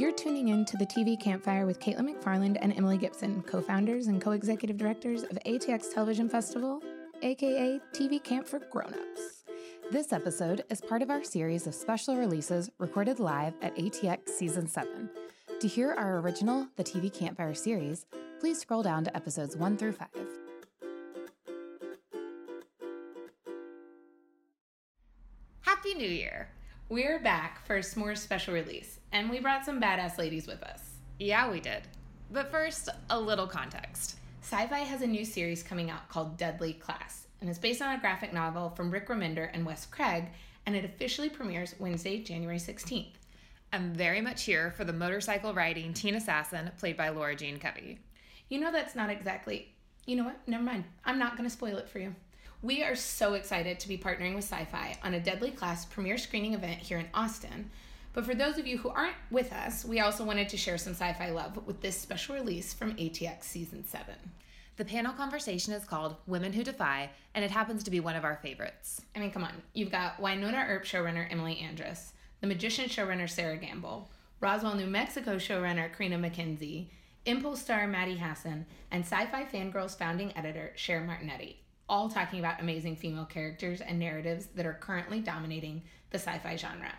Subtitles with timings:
[0.00, 4.06] You're tuning in to the TV Campfire with Caitlin McFarland and Emily Gipson, co founders
[4.06, 6.80] and co executive directors of ATX Television Festival,
[7.22, 9.44] aka TV Camp for Grownups.
[9.90, 14.66] This episode is part of our series of special releases recorded live at ATX Season
[14.66, 15.10] 7.
[15.60, 18.06] To hear our original The TV Campfire series,
[18.40, 20.08] please scroll down to episodes 1 through 5.
[26.00, 26.48] New Year!
[26.88, 30.94] We're back for a S'mores special release, and we brought some badass ladies with us.
[31.18, 31.82] Yeah, we did.
[32.32, 34.16] But first, a little context.
[34.42, 38.00] Syfy has a new series coming out called Deadly Class, and it's based on a
[38.00, 40.28] graphic novel from Rick Remender and Wes Craig,
[40.64, 43.12] and it officially premieres Wednesday, January 16th.
[43.70, 47.98] I'm very much here for the motorcycle riding teen assassin played by Lara Jean Covey.
[48.48, 49.74] You know, that's not exactly.
[50.06, 50.40] You know what?
[50.48, 50.84] Never mind.
[51.04, 52.14] I'm not going to spoil it for you.
[52.62, 56.52] We are so excited to be partnering with Syfy on a Deadly Class premiere screening
[56.52, 57.70] event here in Austin.
[58.12, 60.92] But for those of you who aren't with us, we also wanted to share some
[60.92, 64.14] sci fi love with this special release from ATX Season 7.
[64.76, 68.24] The panel conversation is called Women Who Defy, and it happens to be one of
[68.24, 69.00] our favorites.
[69.16, 69.62] I mean, come on.
[69.72, 75.36] You've got Wynonna Earp showrunner Emily Andras, The Magician showrunner Sarah Gamble, Roswell, New Mexico
[75.36, 76.88] showrunner Carina MacKenzie,
[77.24, 81.56] Impulse star Maddie Hasson, and Syfy Fangirls founding editor Cher Martinetti
[81.90, 86.54] all talking about amazing female characters and narratives that are currently dominating the sci fi
[86.56, 86.94] genre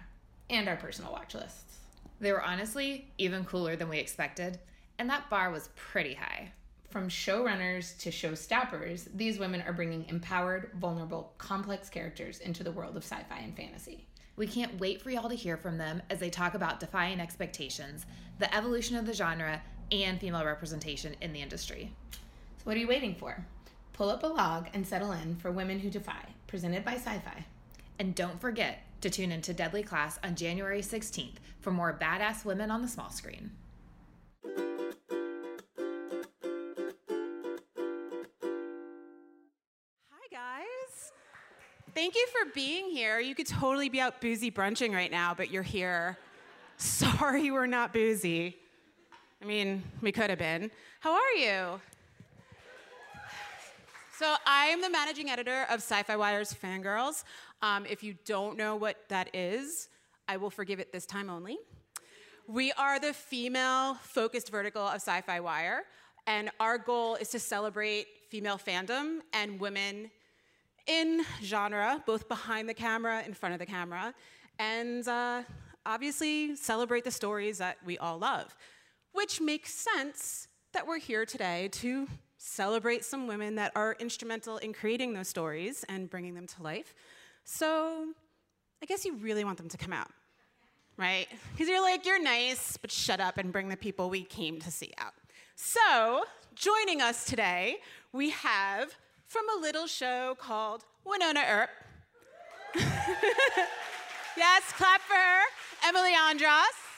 [0.49, 1.77] and our personal watch lists.
[2.19, 4.59] They were honestly even cooler than we expected,
[4.99, 6.51] and that bar was pretty high.
[6.89, 12.97] From showrunners to showstoppers, these women are bringing empowered, vulnerable, complex characters into the world
[12.97, 14.05] of sci fi and fantasy.
[14.35, 18.05] We can't wait for y'all to hear from them as they talk about defying expectations,
[18.39, 21.93] the evolution of the genre, and female representation in the industry.
[22.11, 23.45] So, what are you waiting for?
[23.93, 27.43] Pull up a log and settle in for Women Who Defy, presented by Syfy.
[27.99, 32.71] And don't forget to tune into Deadly Class on January 16th for more badass women
[32.71, 33.51] on the small screen.
[40.09, 41.11] Hi, guys.
[41.93, 43.19] Thank you for being here.
[43.19, 46.17] You could totally be out boozy brunching right now, but you're here.
[46.77, 48.57] Sorry, we're not boozy.
[49.41, 50.71] I mean, we could have been.
[51.01, 51.81] How are you?
[54.21, 57.23] So I am the managing editor of Syfy Wire's Fangirls.
[57.63, 59.89] Um, if you don't know what that is,
[60.27, 61.57] I will forgive it this time only.
[62.47, 65.85] We are the female-focused vertical of Syfy Wire,
[66.27, 70.11] and our goal is to celebrate female fandom and women
[70.85, 74.13] in genre, both behind the camera, and in front of the camera,
[74.59, 75.41] and uh,
[75.87, 78.55] obviously celebrate the stories that we all love.
[79.13, 82.07] Which makes sense that we're here today to
[82.43, 86.95] celebrate some women that are instrumental in creating those stories and bringing them to life.
[87.43, 88.07] So
[88.81, 90.09] I guess you really want them to come out,
[90.97, 91.27] right?
[91.51, 94.71] Because you're like, you're nice, but shut up and bring the people we came to
[94.71, 95.13] see out.
[95.55, 96.23] So
[96.55, 97.77] joining us today,
[98.11, 98.95] we have
[99.27, 101.69] from a little show called Wynonna Earp.
[104.35, 105.41] yes, clap for her,
[105.87, 106.90] Emily Andras.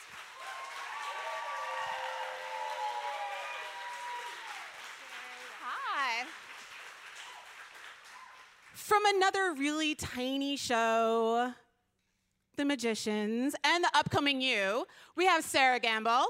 [8.84, 11.54] From another really tiny show,
[12.56, 14.84] The Magicians, and the upcoming You,
[15.16, 16.26] we have Sarah Gamble.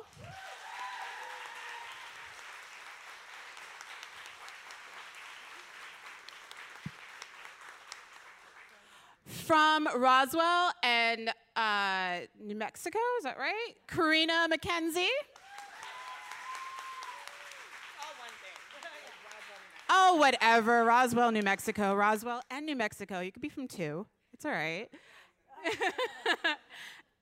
[9.26, 13.72] From Roswell and uh, New Mexico, is that right?
[13.88, 15.08] Carina MacKenzie.
[19.88, 20.84] Oh, whatever.
[20.84, 21.94] Roswell, New Mexico.
[21.94, 23.20] Roswell and New Mexico.
[23.20, 24.06] You could be from two.
[24.32, 24.88] It's all right.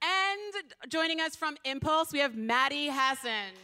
[0.03, 3.55] and joining us from Impulse, we have Maddie Hasson.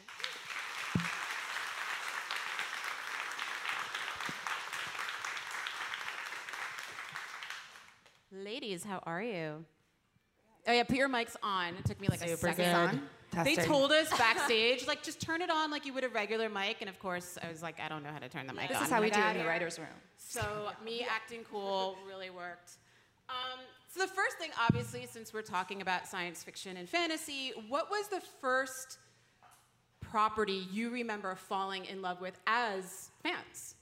[8.30, 9.64] Ladies, how are you?
[10.66, 11.74] Oh yeah, put your mics on.
[11.76, 12.90] It took me like Super a second.
[12.90, 13.00] good.
[13.44, 16.78] They told us backstage, like, just turn it on like you would a regular mic.
[16.80, 18.78] And of course, I was like, I don't know how to turn the mic This
[18.78, 18.84] on.
[18.84, 19.88] is how we do "Ah, it in the writer's room.
[20.16, 22.72] So me acting cool really worked.
[23.28, 23.58] Um,
[23.88, 28.08] so the first thing, obviously, since we're talking about science fiction and fantasy, what was
[28.08, 28.98] the first
[30.00, 33.74] property you remember falling in love with as fans?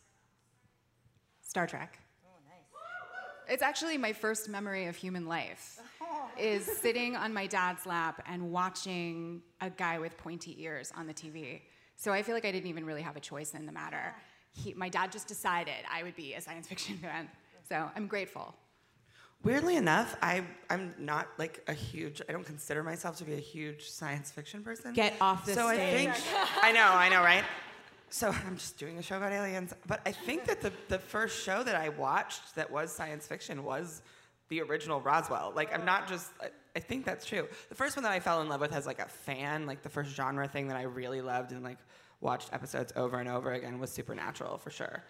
[1.43, 1.99] Star Trek.
[2.25, 3.53] Oh, nice.
[3.55, 5.79] It's actually my first memory of human life.
[6.39, 11.15] Is sitting on my dad's lap and watching a guy with pointy ears on the
[11.15, 11.63] TV.
[11.97, 14.15] So I feel like I didn't even really have a choice in the matter.
[14.53, 17.29] He, my dad just decided I would be a science fiction fan.
[17.69, 18.55] So I'm grateful.
[19.43, 22.21] Weirdly enough, I I'm not like a huge.
[22.29, 24.93] I don't consider myself to be a huge science fiction person.
[24.93, 26.09] Get off the so stage.
[26.09, 27.45] I think I know, I know, right?
[28.09, 31.45] So I'm just doing a show about aliens, but I think that the the first
[31.45, 34.03] show that I watched that was science fiction was
[34.49, 35.53] the original Roswell.
[35.55, 36.31] Like I'm not just.
[36.41, 37.49] I, I think that's true.
[37.71, 39.89] The first one that I fell in love with as like a fan, like the
[39.89, 41.79] first genre thing that I really loved and like
[42.21, 45.03] watched episodes over and over again was Supernatural for sure.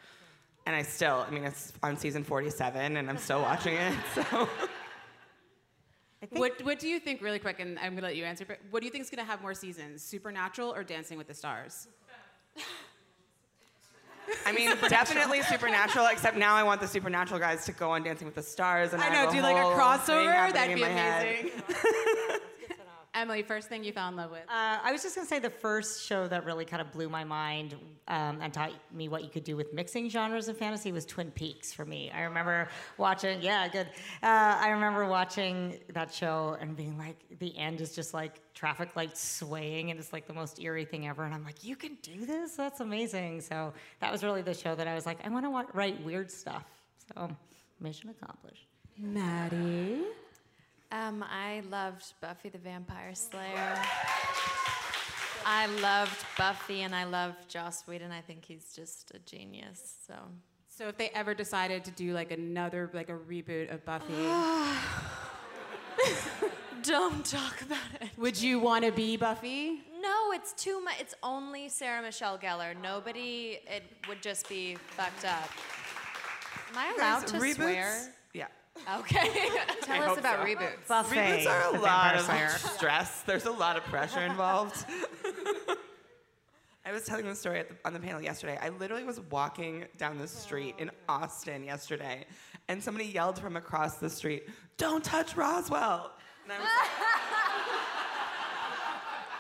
[0.67, 3.95] And I still, I mean, it's on season 47 and I'm still watching it.
[4.15, 4.49] So
[6.31, 8.81] What, what do you think, really quick, and I'm gonna let you answer, but what
[8.81, 11.89] do you think is gonna have more seasons, Supernatural or Dancing with the Stars?
[14.45, 16.07] I mean, definitely Supernatural.
[16.07, 19.03] Except now I want the Supernatural guys to go on Dancing with the Stars, and
[19.03, 20.53] I, I know, do like a crossover?
[20.53, 21.51] That'd be amazing.
[23.17, 24.43] Emily, first thing you fell in love with?
[24.43, 27.25] Uh, I was just gonna say the first show that really kind of blew my
[27.25, 27.75] mind
[28.09, 31.31] um, and taught me what you could do with mixing genres of fantasy was Twin
[31.31, 32.11] Peaks for me.
[32.11, 32.69] I remember
[32.99, 33.87] watching, yeah, good.
[34.23, 38.95] Uh, I remember watching that show and being like, the end is just like traffic
[38.97, 41.25] lights swaying and it's like the most eerie thing ever.
[41.25, 42.53] And I'm like, you can do this?
[42.57, 43.41] That's amazing.
[43.41, 46.05] So that was really the show that I was like, I want to wa- write
[46.05, 46.65] weird stuff.
[47.15, 47.31] So
[47.81, 48.67] mission accomplished.
[48.99, 50.03] Maddie.
[50.97, 53.79] Um, I loved Buffy the Vampire Slayer.
[55.45, 58.13] I loved Buffy and I love Joss Whedon.
[58.13, 59.97] I think he's just a genius.
[60.07, 60.15] So
[60.69, 64.15] So if they ever decided to do like another, like a reboot of Buffy,
[66.83, 68.09] don't talk about it.
[68.17, 69.83] would you want to be Buffy?
[70.01, 70.95] No, it's too much.
[70.99, 72.75] It's only Sarah Michelle Gellar.
[72.81, 73.59] Nobody.
[73.67, 75.51] It would just be fucked up.
[76.71, 77.55] Am I allowed Guys, to reboots?
[77.57, 78.13] swear?
[78.85, 78.99] Yeah.
[78.99, 79.49] Okay.
[79.83, 80.45] Tell hope us about so.
[80.45, 80.89] reboots.
[80.89, 81.17] Buffet.
[81.17, 83.23] Reboots are a lot of stress.
[83.23, 84.85] There's a lot of pressure involved.
[86.85, 88.59] I was telling the story at the, on the panel yesterday.
[88.63, 92.25] I literally was walking down the street in Austin yesterday,
[92.69, 96.13] and somebody yelled from across the street, "Don't touch Roswell!"
[96.45, 96.91] And I was like,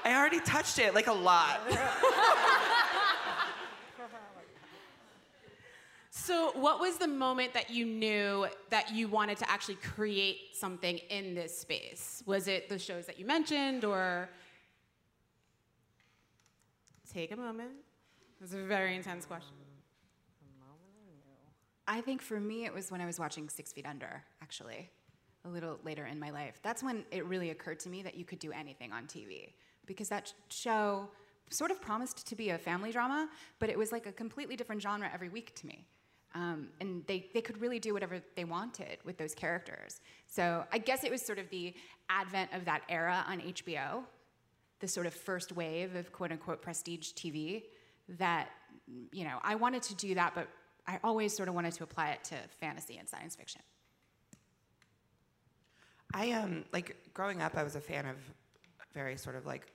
[0.06, 1.60] I already touched it like a lot.
[6.26, 10.98] So, what was the moment that you knew that you wanted to actually create something
[11.08, 12.24] in this space?
[12.26, 14.28] Was it the shows that you mentioned, or
[17.14, 17.70] take a moment?
[18.42, 19.54] It's a very intense question.
[21.86, 24.90] I think for me, it was when I was watching Six Feet Under, actually,
[25.44, 26.58] a little later in my life.
[26.60, 29.52] That's when it really occurred to me that you could do anything on TV.
[29.86, 31.08] Because that show
[31.50, 33.28] sort of promised to be a family drama,
[33.60, 35.86] but it was like a completely different genre every week to me.
[36.36, 40.02] Um, and they, they could really do whatever they wanted with those characters.
[40.26, 41.72] So I guess it was sort of the
[42.10, 44.02] advent of that era on HBO,
[44.80, 47.62] the sort of first wave of quote unquote prestige TV
[48.18, 48.50] that,
[49.12, 50.48] you know, I wanted to do that, but
[50.86, 53.62] I always sort of wanted to apply it to fantasy and science fiction.
[56.12, 58.16] I um like growing up, I was a fan of
[58.92, 59.72] very sort of like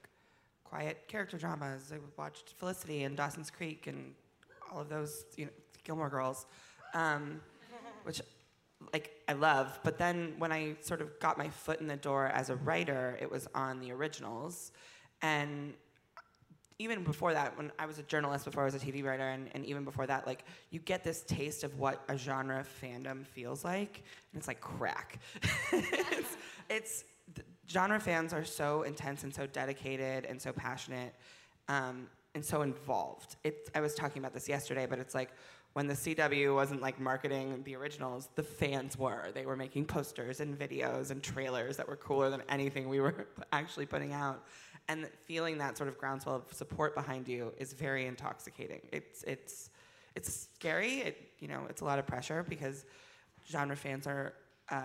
[0.64, 1.92] quiet character dramas.
[1.92, 4.14] I watched Felicity and Dawson's Creek and
[4.72, 5.52] all of those, you know,
[5.84, 6.46] Gilmore Girls,
[6.94, 7.42] um,
[8.04, 8.22] which
[8.94, 9.80] like I love.
[9.84, 13.18] But then when I sort of got my foot in the door as a writer,
[13.22, 14.72] it was on the originals,
[15.22, 15.74] and
[16.82, 19.50] even before that, when I was a journalist, before I was a TV writer, and,
[19.54, 23.64] and even before that, like you get this taste of what a genre fandom feels
[23.64, 25.20] like, and it's like crack.
[25.72, 26.38] it's,
[26.70, 27.04] it's
[27.70, 31.14] genre fans are so intense and so dedicated and so passionate
[31.70, 33.36] um, and so involved.
[33.44, 35.30] It, I was talking about this yesterday, but it's like
[35.74, 39.32] when the CW wasn't like marketing the originals, the fans were.
[39.34, 43.28] They were making posters and videos and trailers that were cooler than anything we were
[43.54, 44.44] actually putting out
[44.90, 48.82] and feeling that sort of groundswell of support behind you is very intoxicating.
[48.92, 49.70] It's it's
[50.16, 51.00] it's scary.
[51.02, 52.86] It you know it's a lot of pressure because
[53.50, 54.34] genre fans are
[54.70, 54.82] uh,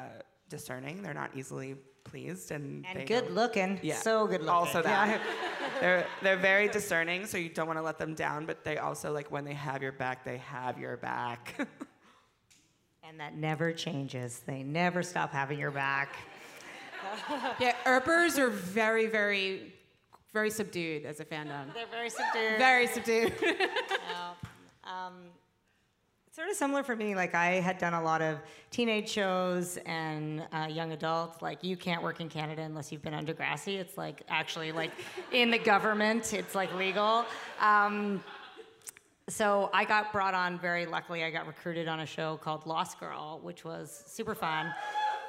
[0.49, 1.03] discerning.
[1.03, 1.75] They're not easily
[2.05, 3.81] pleased and And good don't- looking.
[3.83, 4.49] Yeah, So good looking.
[4.51, 5.66] Also that Yeah.
[5.81, 8.47] they're they're very discerning, so you don't want to let them down.
[8.47, 11.69] But they also like when they have your back, they have your back.
[13.09, 14.41] And that never changes.
[14.47, 16.17] They never stop having your back.
[17.61, 19.73] Yeah, Earpers are very, very,
[20.33, 21.73] very subdued as a fandom.
[21.73, 22.59] They're very subdued.
[22.59, 23.33] Very subdued.
[24.83, 25.31] Um,
[26.37, 27.15] sort of similar for me.
[27.15, 28.37] Like I had done a lot of
[28.71, 31.41] teenage shows and uh, young adults.
[31.41, 33.79] Like you can't work in Canada unless you've been on Degrassi.
[33.79, 34.91] It's like actually like
[35.33, 36.35] in the government.
[36.35, 37.25] It's like legal.
[37.59, 38.23] Um,
[39.29, 41.25] so I got brought on very luckily.
[41.25, 44.75] I got recruited on a show called Lost Girl, which was super fun.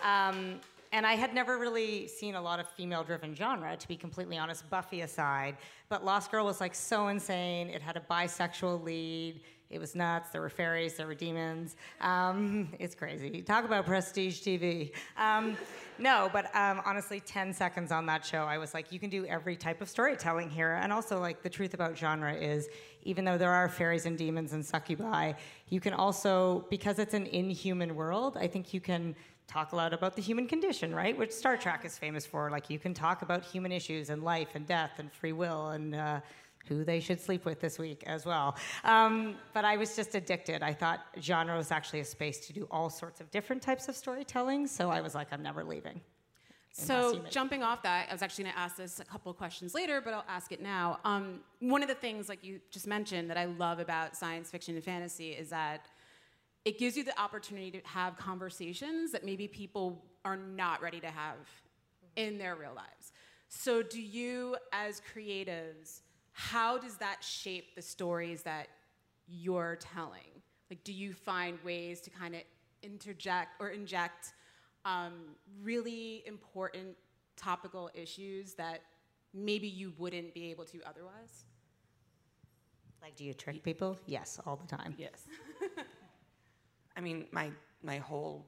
[0.04, 0.60] Um,
[0.92, 4.70] and I had never really seen a lot of female-driven genre, to be completely honest,
[4.70, 5.58] Buffy aside.
[5.90, 7.70] But Lost Girl was like so insane.
[7.70, 9.42] It had a bisexual lead.
[9.70, 10.30] It was nuts.
[10.30, 11.76] There were fairies, there were demons.
[12.00, 13.42] Um, it's crazy.
[13.42, 14.92] Talk about prestige TV.
[15.18, 15.58] Um,
[16.00, 19.26] no, but um, honestly, 10 seconds on that show, I was like, you can do
[19.26, 20.76] every type of storytelling here.
[20.82, 22.70] And also, like, the truth about genre is
[23.04, 25.34] even though there are fairies and demons and succubi,
[25.70, 29.16] you can also, because it's an inhuman world, I think you can
[29.48, 31.18] talk a lot about the human condition, right?
[31.18, 32.50] Which Star Trek is famous for.
[32.52, 35.94] Like, you can talk about human issues and life and death and free will and.
[35.94, 36.22] Uh,
[36.68, 38.56] who they should sleep with this week as well.
[38.84, 40.64] Um, but I was just addicted.
[40.64, 43.96] I thought genre was actually a space to do all sorts of different types of
[43.96, 46.02] storytelling, so I was like, I'm never leaving.
[46.72, 49.74] So jumping off that, I was actually going to ask this a couple of questions
[49.74, 51.00] later, but I'll ask it now.
[51.04, 54.76] Um, one of the things, like you just mentioned, that I love about science fiction
[54.76, 55.88] and fantasy is that
[56.66, 61.08] it gives you the opportunity to have conversations that maybe people are not ready to
[61.08, 61.38] have
[62.16, 63.12] in their real lives.
[63.48, 66.02] So, do you, as creatives,
[66.38, 68.68] how does that shape the stories that
[69.28, 70.44] you're telling?
[70.70, 72.42] Like, do you find ways to kind of
[72.84, 74.34] interject or inject
[74.86, 75.14] um,
[75.64, 76.96] really important
[77.38, 78.82] topical issues that
[79.34, 81.46] maybe you wouldn't be able to otherwise?
[83.02, 83.98] Like, do you trick people?
[84.06, 84.94] Yes, all the time.
[84.96, 85.26] Yes.
[86.96, 87.50] I mean, my
[87.82, 88.46] my whole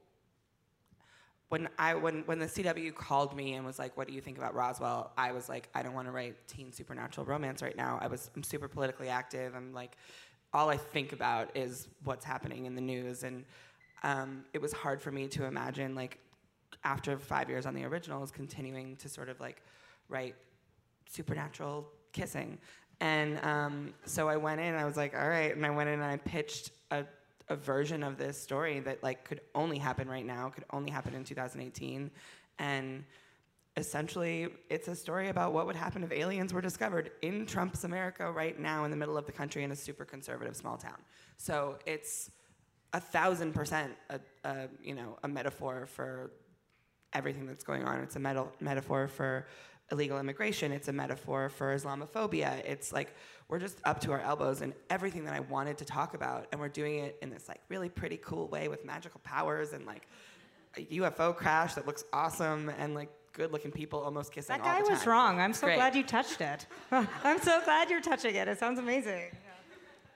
[1.50, 4.38] when I when when the CW called me and was like, "What do you think
[4.38, 7.98] about Roswell?" I was like, "I don't want to write teen supernatural romance right now."
[8.00, 9.54] I was I'm super politically active.
[9.54, 9.96] I'm like,
[10.54, 13.44] all I think about is what's happening in the news, and
[14.04, 16.18] um, it was hard for me to imagine like
[16.84, 19.60] after five years on the originals, continuing to sort of like
[20.08, 20.36] write
[21.08, 22.58] supernatural kissing.
[23.00, 24.74] And um, so I went in.
[24.74, 27.04] I was like, all right, and I went in and I pitched a
[27.50, 31.14] a version of this story that like could only happen right now, could only happen
[31.14, 32.10] in 2018,
[32.58, 33.04] and
[33.76, 38.30] essentially it's a story about what would happen if aliens were discovered in Trump's America
[38.30, 40.98] right now in the middle of the country in a super conservative small town.
[41.36, 42.30] So it's
[42.92, 46.30] a thousand percent a, a you know a metaphor for
[47.12, 48.00] everything that's going on.
[48.00, 49.46] It's a meta- metaphor for
[49.90, 50.72] illegal immigration.
[50.72, 52.64] It's a metaphor for Islamophobia.
[52.64, 53.14] It's like
[53.48, 56.60] we're just up to our elbows in everything that I wanted to talk about, and
[56.60, 60.06] we're doing it in this like really pretty cool way with magical powers and like
[60.76, 64.56] a UFO crash that looks awesome and like good-looking people almost kissing.
[64.56, 65.40] That guy was wrong.
[65.40, 65.76] I'm so Great.
[65.76, 66.66] glad you touched it.
[66.90, 68.48] I'm so glad you're touching it.
[68.48, 69.30] It sounds amazing.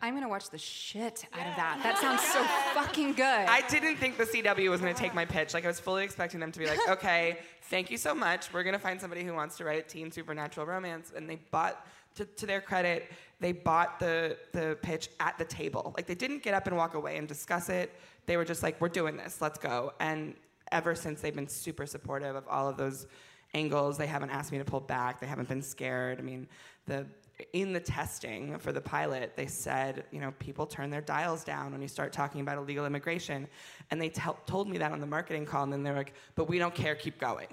[0.05, 1.81] I'm gonna watch the shit out of that.
[1.83, 2.45] That sounds so
[2.79, 3.25] fucking good.
[3.25, 5.55] I didn't think the CW was going to take my pitch.
[5.55, 7.39] Like I was fully expecting them to be like, okay,
[7.71, 8.53] thank you so much.
[8.53, 11.37] We're going to find somebody who wants to write a teen supernatural romance, and they
[11.51, 11.87] bought.
[12.17, 15.93] To, to their credit, they bought the the pitch at the table.
[15.97, 17.93] Like they didn't get up and walk away and discuss it.
[18.27, 19.41] They were just like, "We're doing this.
[19.41, 20.35] Let's go." And
[20.71, 23.09] ever since, they've been super supportive of all of those
[23.53, 23.99] angles.
[23.99, 25.19] They haven't asked me to pull back.
[25.19, 26.21] They haven't been scared.
[26.21, 26.47] I mean,
[26.87, 27.05] the
[27.53, 31.73] in the testing for the pilot, they said, you know, people turn their dials down
[31.73, 33.47] when you start talking about illegal immigration.
[33.91, 36.49] And they tell told me that on the marketing call, and then they're like, but
[36.49, 37.49] we don't care, keep going.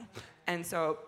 [0.47, 0.99] And so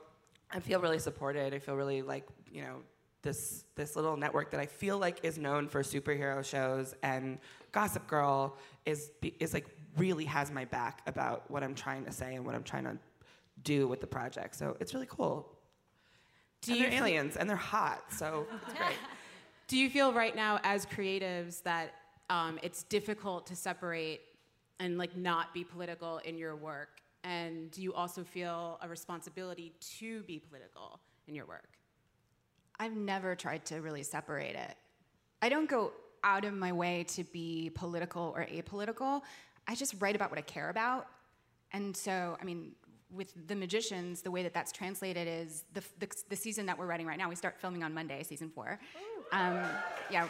[0.52, 1.54] I feel really supported.
[1.54, 2.78] I feel really like, you know,
[3.24, 7.40] this this little network that I feel like is known for superhero shows and
[7.72, 9.66] Gossip Girl is is like
[9.98, 12.98] really has my back about what I'm trying to say and what I'm trying to
[13.64, 14.56] do with the project.
[14.56, 15.53] So it's really cool.
[16.64, 18.96] Do and you they're aliens and they're hot, so it's great.
[19.68, 21.94] Do you feel right now, as creatives, that
[22.30, 24.22] um, it's difficult to separate
[24.80, 27.02] and like not be political in your work?
[27.24, 31.78] And do you also feel a responsibility to be political in your work?
[32.80, 34.76] I've never tried to really separate it.
[35.42, 35.94] I don't go
[36.24, 39.22] out of my way to be political or apolitical.
[39.68, 41.08] I just write about what I care about.
[41.72, 42.74] And so, I mean,
[43.14, 46.86] with The Magicians, the way that that's translated is the, the, the season that we're
[46.86, 47.30] writing right now.
[47.30, 48.80] We start filming on Monday, season four.
[49.32, 49.62] Um,
[50.12, 50.28] yeah,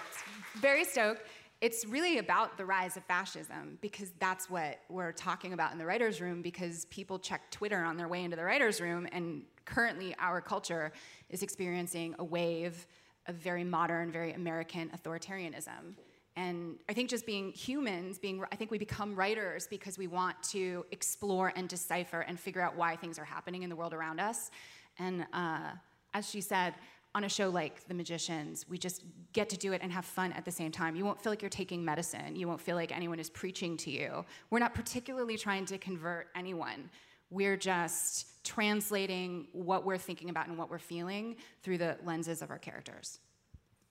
[0.57, 1.23] very stoked.
[1.61, 5.85] It's really about the rise of fascism because that's what we're talking about in the
[5.85, 10.13] writer's room because people check Twitter on their way into the writer's room, and currently
[10.19, 10.91] our culture
[11.29, 12.85] is experiencing a wave
[13.27, 15.95] of very modern, very American authoritarianism.
[16.35, 20.41] And I think just being humans, being I think we become writers because we want
[20.51, 24.19] to explore and decipher and figure out why things are happening in the world around
[24.19, 24.49] us.
[24.97, 25.71] And uh,
[26.13, 26.73] as she said,
[27.15, 30.33] on a show like The Magicians, we just get to do it and have fun
[30.33, 30.95] at the same time.
[30.95, 32.35] You won't feel like you're taking medicine.
[32.35, 34.25] You won't feel like anyone is preaching to you.
[34.49, 36.89] We're not particularly trying to convert anyone.
[37.29, 42.49] We're just translating what we're thinking about and what we're feeling through the lenses of
[42.49, 43.19] our characters.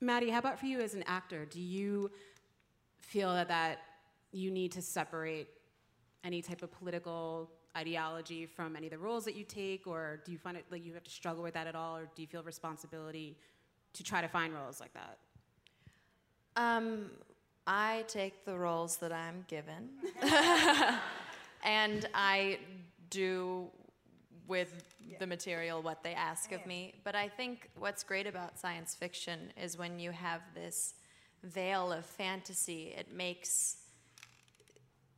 [0.00, 1.44] Maddie, how about for you as an actor?
[1.44, 2.11] Do you
[3.12, 3.78] feel that, that
[4.33, 5.47] you need to separate
[6.25, 10.33] any type of political ideology from any of the roles that you take, or do
[10.33, 12.28] you find it like you have to struggle with that at all, or do you
[12.28, 13.37] feel responsibility
[13.92, 15.19] to try to find roles like that?
[16.57, 17.11] Um,
[17.66, 19.90] I take the roles that I'm given,
[21.62, 22.59] and I
[23.11, 23.69] do
[24.49, 24.85] with
[25.19, 26.95] the material what they ask of me.
[27.04, 30.95] But I think what's great about science fiction is when you have this
[31.42, 33.76] veil of fantasy, it makes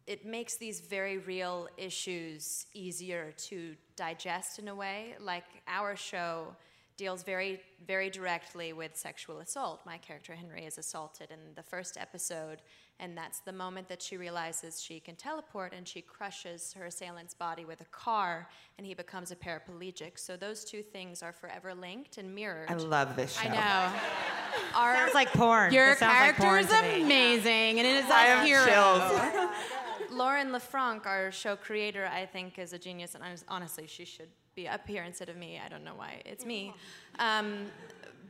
[0.06, 5.14] it makes these very real issues easier to digest in a way.
[5.18, 6.54] Like our show
[6.96, 9.80] deals very, very directly with sexual assault.
[9.84, 12.62] My character Henry is assaulted in the first episode,
[13.00, 17.34] and that's the moment that she realizes she can teleport and she crushes her assailant's
[17.34, 18.48] body with a car,
[18.78, 20.18] and he becomes a paraplegic.
[20.18, 22.70] So those two things are forever linked and mirrored.
[22.70, 23.48] I love this show.
[23.48, 23.52] I
[23.92, 23.98] know.
[24.76, 25.72] Our, Sounds like porn.
[25.72, 28.64] Your This sounds like character porn is amazing, and it is I a have hero.
[28.66, 29.50] chills.
[30.12, 34.68] Lauren LeFranc, our show creator, I think is a genius, and honestly, she should be
[34.68, 35.60] up here instead of me.
[35.64, 36.74] I don't know why it's me,
[37.18, 37.66] um,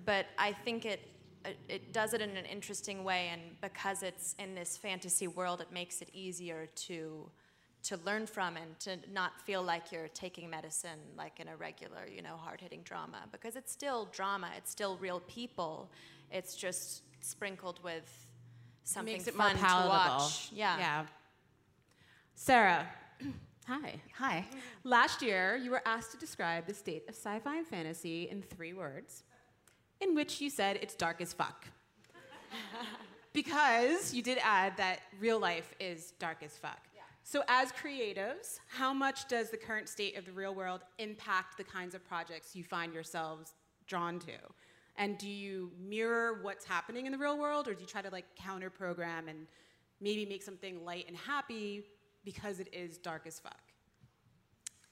[0.04, 1.00] but I think it
[1.68, 5.70] it does it in an interesting way, and because it's in this fantasy world, it
[5.72, 7.30] makes it easier to
[7.84, 12.06] to learn from and to not feel like you're taking medicine like in a regular,
[12.10, 15.90] you know, hard-hitting drama because it's still drama, it's still real people.
[16.30, 18.26] It's just sprinkled with
[18.84, 20.18] something makes it fun more palatable.
[20.18, 20.48] to watch.
[20.50, 20.78] Yeah.
[20.78, 21.06] Yeah.
[22.34, 22.86] Sarah,
[23.66, 24.00] hi.
[24.18, 24.46] Hi.
[24.84, 28.42] Last year, you were asked to describe the state of sci fi and fantasy in
[28.42, 29.22] three words,
[30.00, 31.66] in which you said it's dark as fuck.
[33.32, 36.80] because you did add that real life is dark as fuck.
[37.26, 41.64] So, as creatives, how much does the current state of the real world impact the
[41.64, 43.54] kinds of projects you find yourselves
[43.86, 44.32] drawn to?
[44.96, 48.10] And do you mirror what's happening in the real world, or do you try to
[48.10, 49.46] like counter program and
[50.02, 51.84] maybe make something light and happy
[52.24, 53.60] because it is dark as fuck?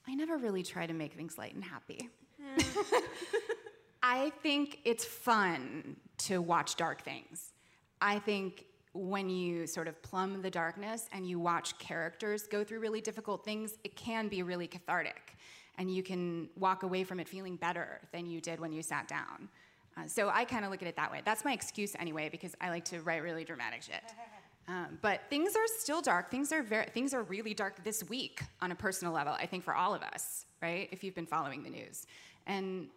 [0.06, 2.10] I never really try to make things light and happy.
[4.02, 7.52] I think it's fun to watch dark things.
[8.00, 12.80] I think when you sort of plumb the darkness and you watch characters go through
[12.80, 15.36] really difficult things, it can be really cathartic.
[15.78, 19.08] And you can walk away from it feeling better than you did when you sat
[19.08, 19.48] down.
[19.96, 21.22] Uh, so I kind of look at it that way.
[21.24, 24.02] That's my excuse anyway, because I like to write really dramatic shit.
[24.68, 26.30] Um, but things are still dark.
[26.30, 29.32] Things are very, things are really dark this week on a personal level.
[29.32, 30.88] I think for all of us, right?
[30.92, 32.06] If you've been following the news,
[32.46, 32.88] and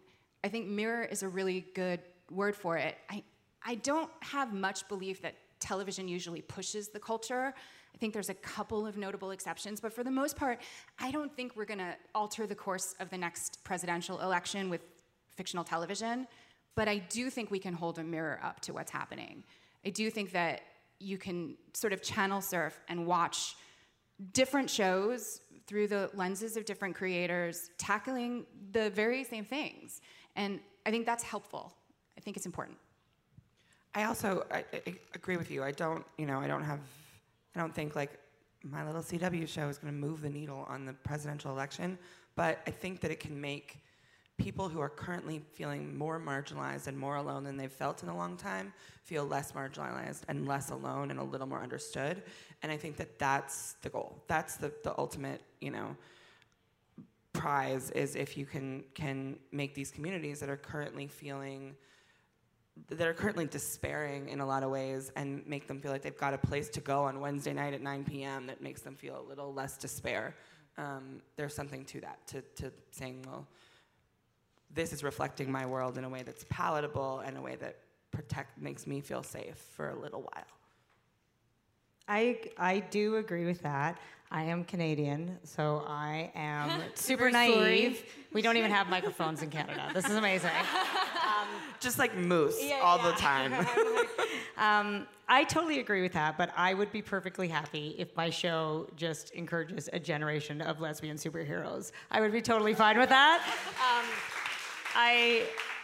[0.44, 2.00] I think mirror is a really good
[2.30, 2.96] word for it.
[3.10, 3.22] I
[3.66, 7.52] I don't have much belief that television usually pushes the culture.
[7.94, 10.60] I think there's a couple of notable exceptions, but for the most part,
[11.00, 14.82] I don't think we're going to alter the course of the next presidential election with
[15.34, 16.28] fictional television.
[16.76, 19.42] But I do think we can hold a mirror up to what's happening.
[19.84, 20.60] I do think that
[20.98, 23.56] you can sort of channel surf and watch
[24.32, 30.00] different shows through the lenses of different creators tackling the very same things.
[30.36, 31.74] And I think that's helpful.
[32.16, 32.78] I think it's important.
[33.94, 35.62] I also I, I agree with you.
[35.62, 36.80] I don't, you know, I don't have,
[37.54, 38.18] I don't think like
[38.62, 41.98] my little CW show is going to move the needle on the presidential election,
[42.34, 43.78] but I think that it can make
[44.38, 48.16] people who are currently feeling more marginalized and more alone than they've felt in a
[48.16, 48.72] long time
[49.02, 52.22] feel less marginalized and less alone and a little more understood.
[52.62, 54.22] And I think that that's the goal.
[54.26, 55.96] That's the, the ultimate, you know,
[57.32, 61.76] prize is if you can can make these communities that are currently feeling
[62.88, 66.18] that are currently despairing in a lot of ways and make them feel like they've
[66.18, 68.46] got a place to go on Wednesday night at 9 p.m.
[68.46, 70.34] that makes them feel a little less despair.
[70.76, 73.46] Um, there's something to that, to, to saying, well,
[74.76, 77.78] this is reflecting my world in a way that's palatable and a way that
[78.12, 80.44] protect makes me feel safe for a little while.
[82.08, 83.98] I, I do agree with that.
[84.30, 88.04] I am Canadian, so I am super naive.
[88.32, 89.90] We don't even have microphones in Canada.
[89.92, 90.50] This is amazing.
[91.80, 93.10] Just like moose Yeah, all yeah.
[93.10, 93.66] the time.
[94.58, 98.88] Um, I totally agree with that, but I would be perfectly happy if my show
[98.96, 101.92] just encourages a generation of lesbian superheroes.
[102.10, 103.42] I would be totally fine with that.
[103.78, 104.06] Um,
[104.98, 105.42] I,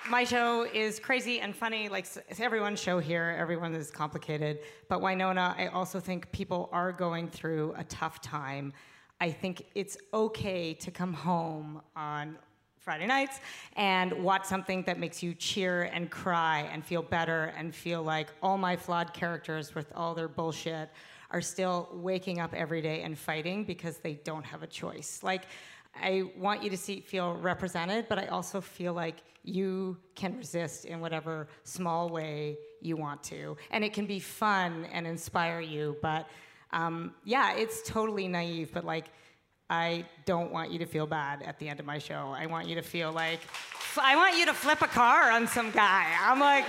[0.08, 2.06] my show is crazy and funny, like
[2.38, 3.36] everyone's show here.
[3.38, 8.72] Everyone is complicated, but Wynonna, I also think people are going through a tough time.
[9.20, 12.38] I think it's okay to come home on
[12.78, 13.40] Friday nights
[13.76, 18.28] and watch something that makes you cheer and cry and feel better and feel like
[18.42, 20.88] all my flawed characters with all their bullshit
[21.30, 25.20] are still waking up every day and fighting because they don't have a choice.
[25.22, 25.44] Like
[25.94, 30.84] I want you to see feel represented, but I also feel like you can resist
[30.84, 33.56] in whatever small way you want to.
[33.70, 36.28] And it can be fun and inspire you, but
[36.72, 39.10] um, yeah, it's totally naive, but like
[39.68, 42.34] I don't want you to feel bad at the end of my show.
[42.36, 43.40] I want you to feel like
[44.00, 46.14] I want you to flip a car on some guy.
[46.20, 46.66] I'm like,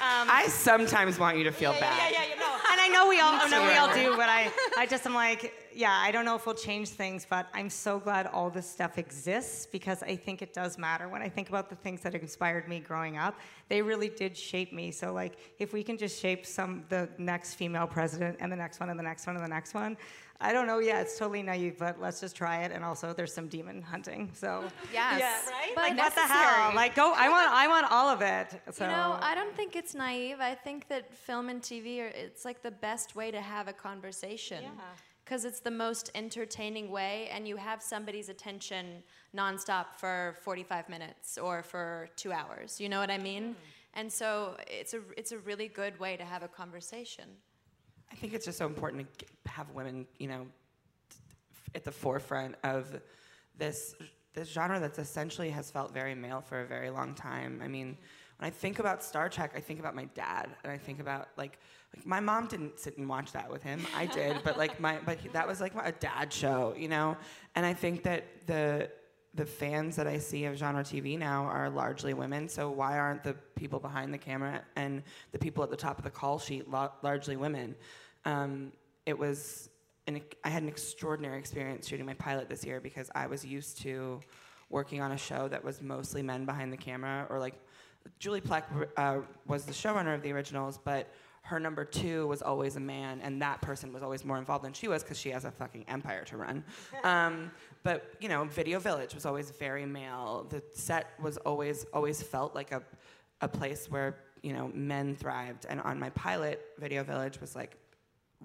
[0.00, 1.82] I sometimes want you to feel bad.
[1.98, 2.39] yeah, yeah, yeah, no.
[2.70, 5.14] And I know we all, I know we all do, but I, I just am
[5.14, 8.68] like, yeah, I don't know if we'll change things, but I'm so glad all this
[8.68, 11.08] stuff exists because I think it does matter.
[11.08, 13.34] When I think about the things that inspired me growing up,
[13.68, 14.92] they really did shape me.
[14.92, 18.78] So like, if we can just shape some the next female president and the next
[18.78, 19.96] one and the next one and the next one,
[20.42, 20.78] I don't know.
[20.78, 22.72] Yeah, it's totally naive, but let's just try it.
[22.72, 24.30] And also, there's some demon hunting.
[24.32, 25.20] So Yes.
[25.20, 25.72] yeah, right.
[25.74, 26.72] But like what the hell?
[26.74, 27.12] Like go.
[27.14, 27.50] I want.
[27.50, 28.48] I want all of it.
[28.72, 30.40] So You know, I don't think it's naive.
[30.40, 33.72] I think that film and TV are it's like the best way to have a
[33.72, 34.62] conversation.
[34.62, 34.70] Yeah.
[35.24, 39.04] Because it's the most entertaining way, and you have somebody's attention
[39.36, 42.80] nonstop for 45 minutes or for two hours.
[42.80, 43.50] You know what I mean?
[43.50, 43.54] Mm.
[43.94, 47.24] And so it's a it's a really good way to have a conversation.
[48.10, 50.46] I think it's just so important to have women, you know,
[51.74, 53.00] at the forefront of
[53.56, 53.94] this
[54.32, 57.60] this genre that's essentially has felt very male for a very long time.
[57.64, 57.96] I mean,
[58.38, 61.28] when I think about Star Trek, I think about my dad, and I think about
[61.36, 61.58] like
[61.94, 63.84] like my mom didn't sit and watch that with him.
[63.96, 67.16] I did, but like my but he, that was like a dad show, you know.
[67.54, 68.90] And I think that the
[69.34, 72.48] the fans that I see of genre TV now are largely women.
[72.48, 76.04] So why aren't the people behind the camera and the people at the top of
[76.04, 77.76] the call sheet la- largely women?
[78.24, 78.72] Um,
[79.06, 79.70] it was
[80.06, 83.80] an, I had an extraordinary experience shooting my pilot this year because I was used
[83.82, 84.20] to
[84.68, 87.54] working on a show that was mostly men behind the camera, or like
[88.18, 88.64] Julie Plec
[88.96, 93.20] uh, was the showrunner of the originals, but her number two was always a man,
[93.22, 95.84] and that person was always more involved than she was because she has a fucking
[95.88, 96.64] empire to run.
[97.02, 97.50] Um,
[97.82, 100.46] but you know, Video Village was always very male.
[100.50, 102.82] The set was always always felt like a
[103.40, 107.76] a place where you know men thrived, and on my pilot, Video Village was like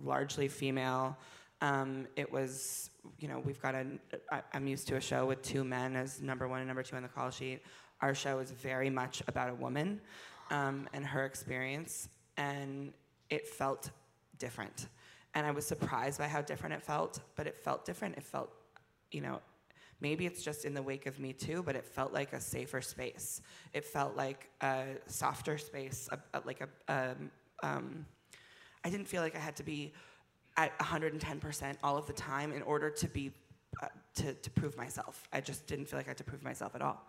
[0.04, 1.18] largely female.
[1.62, 3.86] Um, it was, you know, we've got a,
[4.32, 6.96] I, I'm used to a show with two men as number one and number two
[6.96, 7.62] on the call sheet.
[8.02, 10.02] Our show is very much about a woman
[10.52, 12.94] um, and her experience, and
[13.30, 13.92] it felt
[14.38, 14.88] different.
[15.34, 18.16] And I was surprised by how different it felt, but it felt different.
[18.18, 18.50] It felt,
[19.12, 19.42] you know,
[20.00, 22.82] maybe it's just in the wake of Me Too, but it felt like a safer
[22.82, 23.42] space.
[23.74, 27.32] It felt like a softer space, a, a, like a, um,
[27.64, 28.06] um,
[28.84, 29.94] I didn't feel like I had to be
[30.58, 33.32] at 110% all of the time in order to be
[33.84, 35.28] uh, to, to prove myself.
[35.34, 37.06] I just didn't feel like I had to prove myself at all,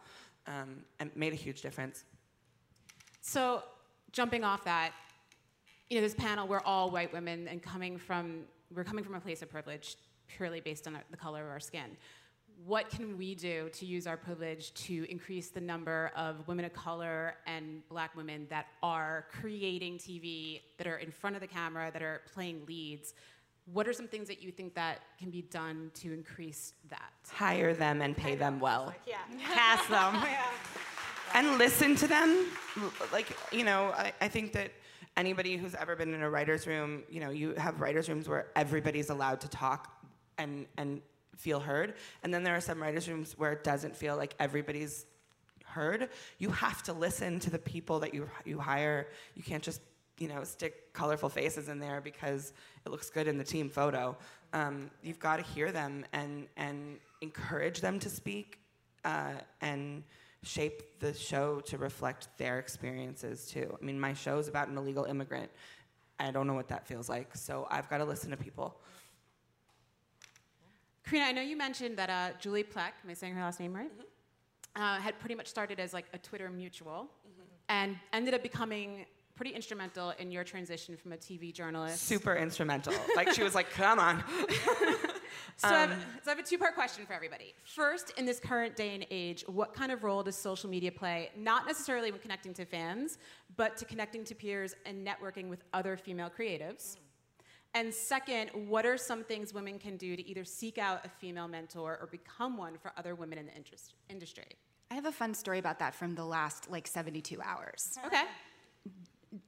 [0.49, 2.05] um, and it made a huge difference.
[3.21, 3.63] So,
[4.11, 4.93] jumping off that,
[5.89, 8.41] you know, this panel, we're all white women and coming from,
[8.75, 9.97] we're coming from a place of privilege
[10.27, 11.97] purely based on our, the color of our skin.
[12.65, 16.73] What can we do to use our privilege to increase the number of women of
[16.73, 21.91] color and black women that are creating TV, that are in front of the camera,
[21.93, 23.15] that are playing leads?
[23.73, 27.13] What are some things that you think that can be done to increase that?
[27.31, 28.95] Hire them and pay them well.
[29.07, 29.19] yeah,
[29.55, 30.17] cast them.
[31.35, 32.47] and listen to them.
[33.13, 34.71] Like, you know, I, I think that
[35.17, 38.49] anybody who's ever been in a writer's room, you know, you have writer's rooms where
[38.55, 39.93] everybody's allowed to talk
[40.39, 41.01] and, and
[41.37, 41.95] feel heard.
[42.23, 45.07] And then there are some writer's rooms where it doesn't feel like everybody's
[45.65, 46.09] heard.
[46.39, 49.09] You have to listen to the people that you, you hire.
[49.35, 49.81] You can't just,
[50.19, 52.53] you know, stick colorful faces in there because
[52.85, 54.17] it looks good in the team photo.
[54.53, 58.59] Um, you've got to hear them and, and encourage them to speak
[59.05, 60.03] uh, and
[60.47, 63.77] shape the show to reflect their experiences too.
[63.81, 65.51] I mean, my show is about an illegal immigrant.
[66.19, 68.81] I don't know what that feels like, so I've got to listen to people.
[71.05, 73.75] Carina, I know you mentioned that uh, Julie Plec, am I saying her last name
[73.75, 73.91] right?
[74.75, 77.09] Uh, had pretty much started as like a Twitter mutual
[77.69, 82.03] and ended up becoming pretty instrumental in your transition from a TV journalist.
[82.03, 82.95] Super instrumental.
[83.15, 84.25] like she was like, "Come on."
[85.57, 87.55] So, I have, um, so I have a two part question for everybody.
[87.65, 91.31] First, in this current day and age, what kind of role does social media play,
[91.37, 93.19] not necessarily when connecting to fans,
[93.57, 96.99] but to connecting to peers and networking with other female creatives?
[97.75, 101.47] And second, what are some things women can do to either seek out a female
[101.47, 104.47] mentor or become one for other women in the interest, industry?
[104.91, 107.99] I have a fun story about that from the last like 72 hours.
[108.07, 108.23] Okay.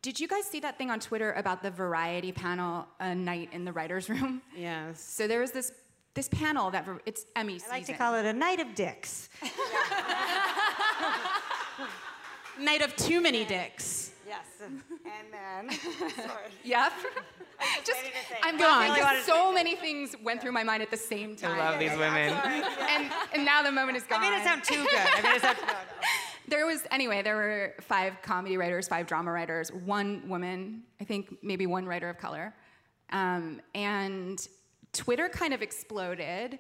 [0.02, 3.64] Did you guys see that thing on Twitter about the variety panel a night in
[3.64, 4.42] the writers' room?
[4.56, 5.00] Yes.
[5.00, 5.72] So there was this
[6.14, 7.70] this panel that it's Emmy I season.
[7.70, 9.28] like to call it a night of dicks.
[12.60, 14.10] Night of too many dicks.
[14.26, 14.44] Yes.
[14.60, 14.82] And
[15.32, 15.78] then.
[16.64, 16.92] Yep.
[17.84, 18.46] Just waiting to.
[18.46, 18.88] I'm Go on.
[18.88, 19.00] going.
[19.00, 21.58] Go so many things went through my mind at the same time.
[21.58, 22.32] I love these women.
[22.88, 24.20] And and now the moment is gone.
[24.22, 24.98] I made it sound too good.
[24.98, 25.56] I made it sound.
[26.48, 27.22] There was anyway.
[27.22, 32.08] There were five comedy writers, five drama writers, one woman, I think maybe one writer
[32.08, 32.54] of color,
[33.10, 34.46] um, and
[34.92, 36.58] Twitter kind of exploded.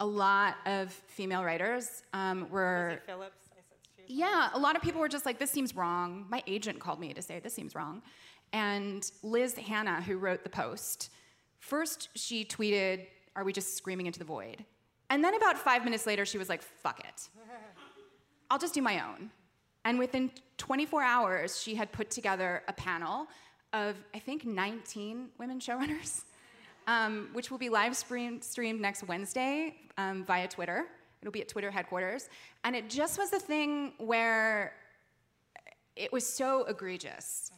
[0.00, 3.00] A lot of female writers um, were.
[3.06, 3.48] Phillips.
[3.52, 3.60] I
[3.96, 7.00] said Yeah, a lot of people were just like, "This seems wrong." My agent called
[7.00, 8.02] me to say this seems wrong,
[8.52, 11.10] And Liz Hannah, who wrote the post,
[11.58, 14.64] first she tweeted, Are we just screaming into the void?
[15.08, 17.28] And then about five minutes later, she was like, Fuck it.
[18.52, 19.30] I'll just do my own.
[19.86, 23.26] And within 24 hours, she had put together a panel
[23.72, 26.24] of, I think, 19 women showrunners,
[26.86, 30.84] um, which will be live stream, streamed next Wednesday um, via Twitter.
[31.22, 32.28] It'll be at Twitter headquarters.
[32.62, 34.74] And it just was a thing where
[35.96, 37.52] it was so egregious.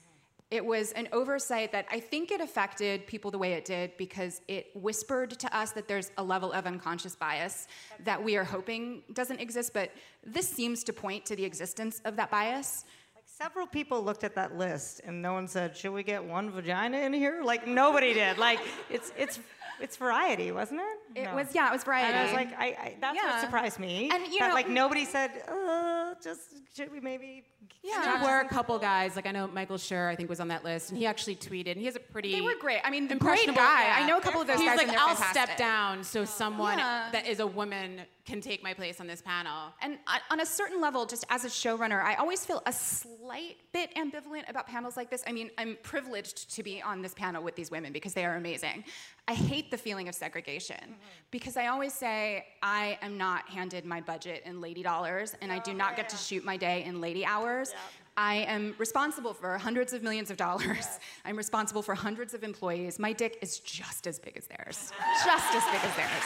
[0.54, 4.40] It was an oversight that I think it affected people the way it did because
[4.46, 7.66] it whispered to us that there's a level of unconscious bias
[8.04, 9.90] that we are hoping doesn't exist, but
[10.24, 12.84] this seems to point to the existence of that bias.
[13.16, 16.52] Like several people looked at that list and no one said, "Should we get one
[16.52, 18.38] vagina in here?" Like nobody did.
[18.38, 19.40] Like it's it's
[19.84, 21.20] it's variety, wasn't it?
[21.20, 21.34] It No.
[21.36, 22.08] was yeah, it was variety.
[22.08, 23.30] And I was like, I, I that's Yeah.
[23.32, 24.10] what surprised me.
[24.12, 26.40] And, you that, know- like nobody said, uh, just
[26.76, 27.44] should we maybe?
[27.82, 28.00] Yeah.
[28.20, 30.64] There were a couple guys, like I know Michael Schur, I think, was on that
[30.64, 32.32] list, and he actually tweeted, and he has a pretty.
[32.32, 32.80] They were great.
[32.82, 33.84] I mean, great impressionable guy.
[33.84, 33.96] yeah.
[34.04, 36.02] I know a couple of those He was guys, like, and I'll fantastic." step down
[36.02, 37.10] so someone Yeah.
[37.12, 39.72] that is a woman can take my place on this panel.
[39.82, 39.98] And
[40.30, 44.48] on- a certain level, just as a showrunner, I always feel a slight bit ambivalent
[44.48, 45.22] about panels like this.
[45.26, 48.36] I mean, I'm privileged to be on this panel with these women because they are
[48.36, 48.84] amazing.
[49.28, 50.94] I hate the feeling of segregation mm-hmm.
[51.30, 55.60] because I always say I am not handed my budget in lady dollars and I
[55.60, 57.72] do not get to shoot my day in lady hours.
[58.16, 60.98] I am responsible for hundreds of millions of dollars.
[61.24, 62.98] I'm responsible for hundreds of employees.
[62.98, 64.92] My dick is just as big as theirs.
[65.24, 66.24] Just as big as theirs.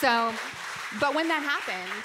[0.00, 0.32] So,
[1.00, 2.04] but when that happened,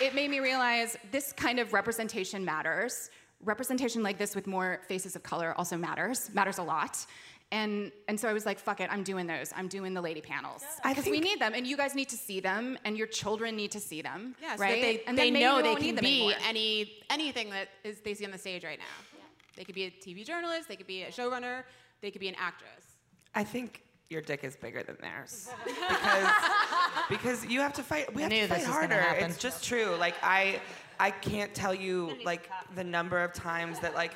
[0.00, 3.10] it made me realize this kind of representation matters.
[3.44, 7.06] Representation like this with more faces of color also matters, matters a lot.
[7.50, 9.52] And, and so I was like, fuck it, I'm doing those.
[9.56, 10.62] I'm doing the lady panels.
[10.84, 13.56] I Because we need them, and you guys need to see them, and your children
[13.56, 14.34] need to see them.
[14.42, 14.74] Yeah, so right?
[14.74, 18.32] that they, and they know they can be any anything that is they see on
[18.32, 19.20] the stage right now.
[19.56, 21.62] They could be a TV journalist, they could be a showrunner,
[22.02, 22.96] they could be an actress.
[23.34, 26.30] I think your dick is bigger than theirs because
[27.10, 28.12] because you have to fight.
[28.14, 29.04] We have to fight harder.
[29.18, 29.96] It's just true.
[29.98, 30.60] Like I
[30.98, 34.12] I can't tell you like the number of times that like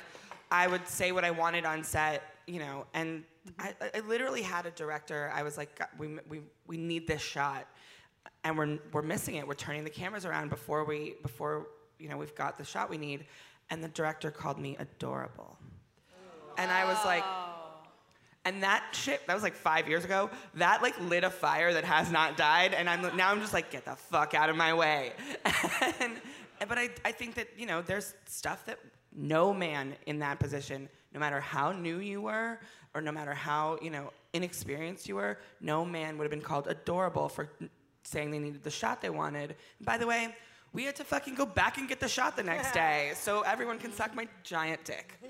[0.51, 3.23] I would say what I wanted on set, you know, and
[3.59, 5.31] I, I literally had a director.
[5.33, 7.67] I was like, we we we need this shot,
[8.43, 9.47] and we're we're missing it.
[9.47, 11.67] We're turning the cameras around before we before
[11.99, 13.25] you know we've got the shot we need,
[13.69, 15.57] and the director called me adorable,
[16.57, 17.23] and I was like.
[18.45, 20.29] And that shit, that was like five years ago.
[20.55, 23.71] That like lit a fire that has not died, and I'm now I'm just like,
[23.71, 25.13] get the fuck out of my way.
[26.01, 26.13] and,
[26.67, 28.79] but I, I think that you know, there's stuff that
[29.15, 32.59] no man in that position, no matter how new you were,
[32.93, 36.67] or no matter how you know inexperienced you were, no man would have been called
[36.67, 37.49] adorable for
[38.03, 39.55] saying they needed the shot they wanted.
[39.79, 40.35] And by the way.
[40.73, 43.77] We had to fucking go back and get the shot the next day, so everyone
[43.77, 45.19] can suck my giant dick.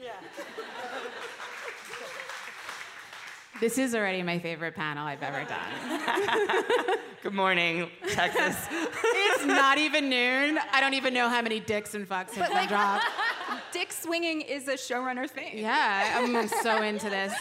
[3.63, 6.97] This is already my favorite panel I've ever done.
[7.23, 8.57] Good morning, Texas.
[8.69, 10.59] it's not even noon.
[10.73, 13.05] I don't even know how many dicks and fucks have been dropped.
[13.71, 15.57] Dick swinging is a showrunner thing.
[15.59, 17.33] Yeah, I'm so into this.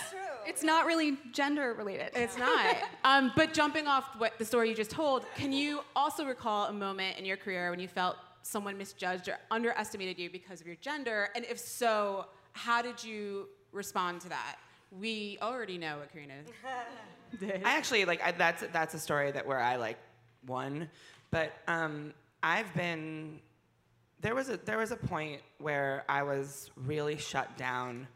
[0.47, 2.11] It's not really gender related.
[2.15, 2.77] It's not.
[3.03, 6.73] Um, but jumping off what the story you just told, can you also recall a
[6.73, 10.77] moment in your career when you felt someone misjudged or underestimated you because of your
[10.77, 11.31] gender?
[11.35, 14.59] And if so, how did you respond to that?
[15.01, 16.35] We already know what Carina
[17.41, 17.63] did.
[17.65, 19.99] I actually like I, that's that's a story that where I like
[20.47, 20.89] won,
[21.31, 23.41] but um, I've been
[24.21, 28.07] there was a there was a point where I was really shut down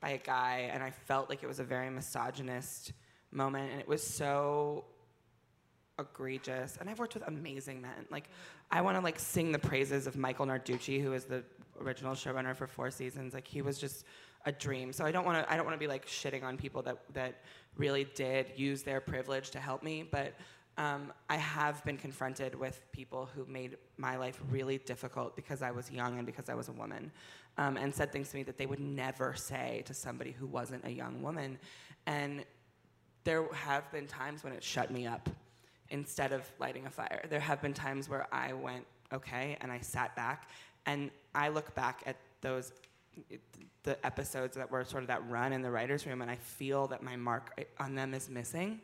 [0.00, 2.92] by a guy, and I felt like it was a very misogynist
[3.32, 4.84] moment, and it was so
[5.98, 6.76] egregious.
[6.80, 8.06] And I've worked with amazing men.
[8.10, 8.28] Like
[8.70, 11.42] I want to like sing the praises of Michael Narducci, who is the
[11.80, 13.34] original showrunner for four seasons.
[13.34, 14.04] Like he was just
[14.48, 14.92] a dream.
[14.92, 16.98] So I don't want to I don't want to be like shitting on people that
[17.12, 17.42] that
[17.76, 20.32] really did use their privilege to help me, but
[20.78, 25.70] um, I have been confronted with people who made my life really difficult because I
[25.72, 27.10] was young and because I was a woman,
[27.58, 30.84] um, and said things to me that they would never say to somebody who wasn't
[30.86, 31.58] a young woman.
[32.06, 32.44] And
[33.24, 35.28] there have been times when it shut me up
[35.90, 37.24] instead of lighting a fire.
[37.28, 40.48] There have been times where I went, okay, and I sat back,
[40.86, 42.72] and I look back at those
[43.88, 46.86] the episodes that were sort of that run in the writers' room, and I feel
[46.88, 48.80] that my mark on them is missing.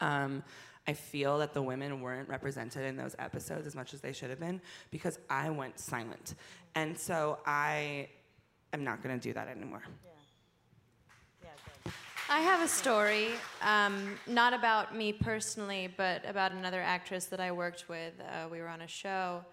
[0.00, 0.42] Um,
[0.88, 4.30] I feel that the women weren't represented in those episodes as much as they should
[4.30, 4.58] have been
[4.90, 6.34] because I went silent,
[6.74, 8.08] and so I
[8.72, 9.82] am not going to do that anymore.
[12.30, 13.28] I have a story,
[13.60, 18.14] um, not about me personally, but about another actress that I worked with.
[18.18, 19.44] Uh, we were on a show,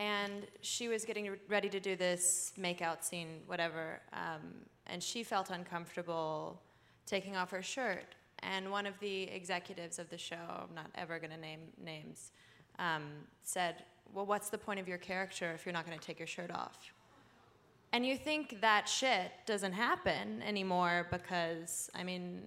[0.00, 4.40] and she was getting ready to do this makeout scene, whatever, um,
[4.86, 6.58] and she felt uncomfortable
[7.04, 8.14] taking off her shirt.
[8.38, 12.32] And one of the executives of the show, I'm not ever going to name names,
[12.78, 13.02] um,
[13.42, 13.84] said,
[14.14, 16.50] Well, what's the point of your character if you're not going to take your shirt
[16.50, 16.78] off?
[17.92, 22.40] And you think that shit doesn't happen anymore because, I mean,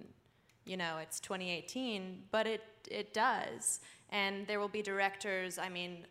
[0.64, 3.78] you know, it's 2018, but it, it does.
[4.10, 6.06] And there will be directors, I mean,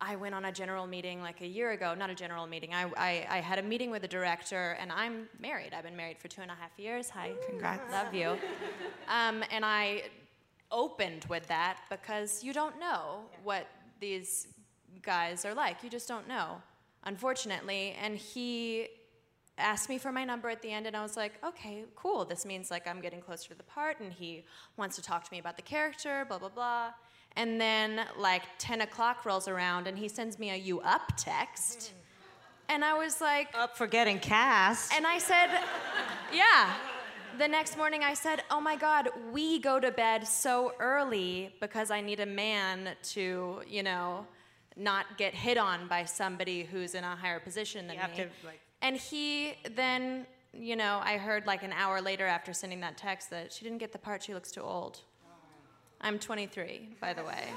[0.00, 2.74] I went on a general meeting like a year ago, not a general meeting.
[2.74, 5.72] I, I, I, had a meeting with a director, and I'm married.
[5.72, 7.08] I've been married for two and a half years.
[7.10, 7.32] Hi.
[7.48, 7.90] Congrats.
[7.90, 8.36] Love you.
[9.06, 10.04] Um, and I
[10.70, 13.66] opened with that because you don't know what
[14.00, 14.48] these
[15.02, 15.82] guys are like.
[15.82, 16.62] You just don't know,
[17.04, 17.94] unfortunately.
[18.02, 18.88] And he
[19.58, 22.24] asked me for my number at the end, and I was like, okay, cool.
[22.24, 24.44] This means like I'm getting closer to the part, and he
[24.76, 26.90] wants to talk to me about the character, blah, blah, blah.
[27.36, 31.92] And then like 10 o'clock rolls around and he sends me a you up text.
[32.68, 34.92] And I was like, Up for getting cast.
[34.94, 35.48] And I said,
[36.32, 36.72] yeah.
[37.36, 41.90] The next morning I said, oh my God, we go to bed so early because
[41.90, 44.24] I need a man to, you know,
[44.76, 48.16] not get hit on by somebody who's in a higher position than You have me.
[48.18, 52.80] to, like- and he then, you know, I heard like an hour later after sending
[52.80, 55.00] that text that she didn't get the part, she looks too old.
[56.04, 57.44] I'm 23, by the way.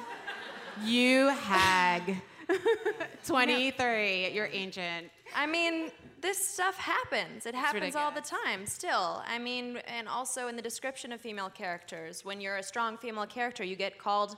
[0.85, 2.21] You hag.
[3.25, 5.09] 23, you're ancient.
[5.35, 5.89] I mean,
[6.21, 7.47] this stuff happens.
[7.47, 9.23] It happens all the time still.
[9.27, 13.25] I mean, and also in the description of female characters, when you're a strong female
[13.25, 14.37] character, you get called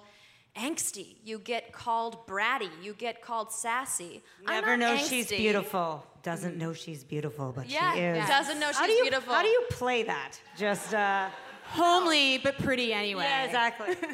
[0.58, 4.24] angsty, you get called bratty, you get called sassy.
[4.48, 6.06] Never know she's beautiful.
[6.24, 8.28] Doesn't know she's beautiful, but Yeah, she is.
[8.28, 9.34] doesn't know how she's do you, beautiful.
[9.34, 10.40] How do you play that?
[10.58, 11.30] Just uh
[11.70, 13.24] Homely, but pretty anyway.
[13.24, 13.96] Yeah, exactly.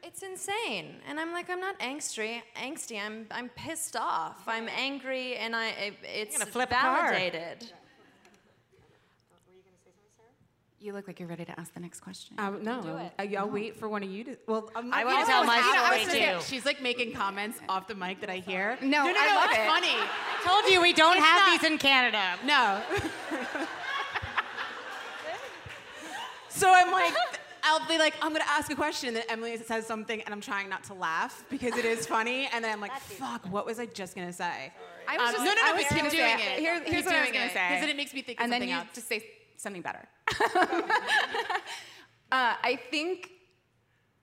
[0.00, 0.96] It's insane.
[1.06, 2.40] And I'm like, I'm not angsty.
[2.56, 2.98] Angsty.
[2.98, 4.42] I'm I'm pissed off.
[4.46, 6.40] I'm angry, and I it, it's validated.
[6.40, 7.64] Were you gonna flip a card.
[10.80, 12.36] You look like you're ready to ask the next question.
[12.38, 13.12] Um, no, Do it.
[13.18, 14.36] I- I'll wait for one of you to.
[14.46, 16.54] Well, um, I you wanna tell my You know, I was story, gonna say, too.
[16.56, 18.78] She's like making comments off the mic that I hear.
[18.80, 19.66] No, no, no, I no, love it's it.
[19.66, 19.96] funny.
[20.44, 22.38] Told you we don't It's have not- these in Canada.
[22.46, 22.80] No.
[26.58, 27.14] so I'm like,
[27.62, 30.40] I'll be like, I'm gonna ask a question, and then Emily says something, and I'm
[30.40, 33.78] trying not to laugh because it is funny, and then I'm like, fuck, what was
[33.78, 34.72] I just gonna say?
[35.06, 36.58] I was Um, just, no, no, I no, was but keep gonna doing say, it.
[36.60, 37.68] Here, Keep here's what I was doing gonna it, say.
[37.70, 38.88] 'cause then it makes me think of and then something you else.
[38.94, 39.24] just say
[39.56, 40.06] something better.
[42.32, 43.30] uh, I think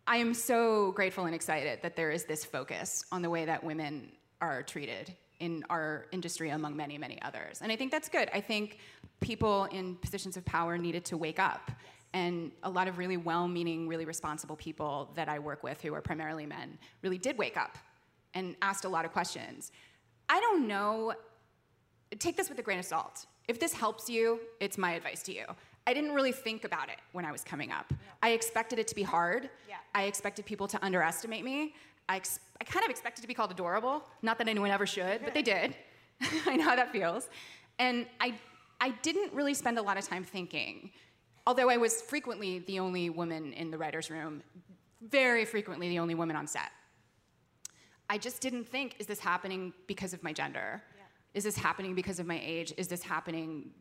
[0.07, 3.63] I am so grateful and excited that there is this focus on the way that
[3.63, 7.61] women are treated in our industry among many, many others.
[7.61, 8.29] And I think that's good.
[8.33, 8.77] I think
[9.21, 11.71] people in positions of power needed to wake up.
[12.15, 15.93] And a lot of really well meaning, really responsible people that I work with, who
[15.93, 17.77] are primarily men, really did wake up
[18.33, 19.71] and asked a lot of questions.
[20.27, 21.13] I don't know
[22.19, 23.25] take this with a grain of salt.
[23.47, 25.45] If this helps you, it's my advice to you.
[25.87, 27.93] I didn't really think about it when I was coming up.
[28.23, 29.49] I expected it to be hard.
[29.69, 29.75] Yeah.
[29.93, 31.75] I expected people to underestimate me.
[32.09, 34.03] I, ex- I kind of expected to be called adorable.
[34.21, 35.75] Not that anyone ever should, but they did.
[36.47, 37.29] I know how that feels.
[37.77, 38.33] And I,
[38.81, 40.91] I didn't really spend a lot of time thinking,
[41.47, 44.43] although I was frequently the only woman in the writer's room,
[45.01, 46.71] very frequently the only woman on set.
[48.09, 50.83] I just didn't think, is this happening because of my gender?
[51.33, 52.73] Is this happening because of my age?
[52.77, 53.71] Is this happening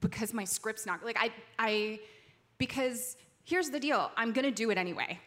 [0.00, 2.00] because my script's not like I I
[2.58, 5.18] because here's the deal, I'm gonna do it anyway.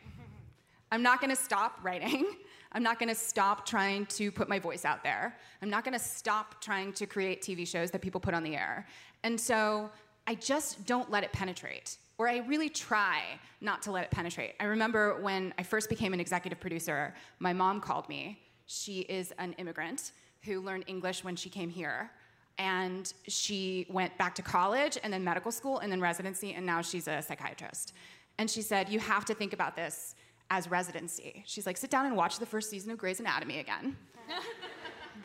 [0.92, 2.26] I'm not gonna stop writing.
[2.72, 5.38] I'm not gonna stop trying to put my voice out there.
[5.62, 8.88] I'm not gonna stop trying to create TV shows that people put on the air.
[9.24, 9.90] And so
[10.28, 11.98] I just don't let it penetrate.
[12.18, 13.22] Or I really try
[13.62, 14.56] not to let it penetrate.
[14.60, 18.40] I remember when I first became an executive producer, my mom called me.
[18.66, 20.12] She is an immigrant
[20.44, 22.10] who learned English when she came here.
[22.58, 26.82] And she went back to college and then medical school and then residency, and now
[26.82, 27.94] she's a psychiatrist.
[28.38, 30.16] And she said, You have to think about this
[30.50, 31.44] as residency.
[31.46, 33.98] She's like, Sit down and watch the first season of Grey's Anatomy again.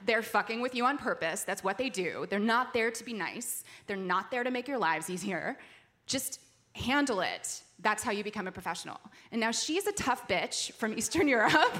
[0.07, 1.43] They're fucking with you on purpose.
[1.43, 2.27] That's what they do.
[2.29, 3.65] They're not there to be nice.
[3.87, 5.59] They're not there to make your lives easier.
[6.07, 6.41] Just
[6.75, 7.63] handle it.
[7.81, 9.01] That's how you become a professional.
[9.33, 11.77] And now she's a tough bitch from Eastern Europe,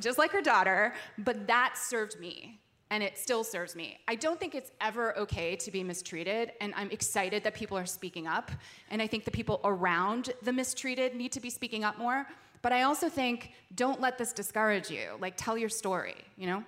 [0.00, 2.60] just like her daughter, but that served me.
[2.90, 3.98] And it still serves me.
[4.06, 7.86] I don't think it's ever okay to be mistreated, and I'm excited that people are
[7.86, 8.52] speaking up.
[8.90, 12.26] And I think the people around the mistreated need to be speaking up more.
[12.62, 15.16] But I also think don't let this discourage you.
[15.18, 16.62] Like, tell your story, you know?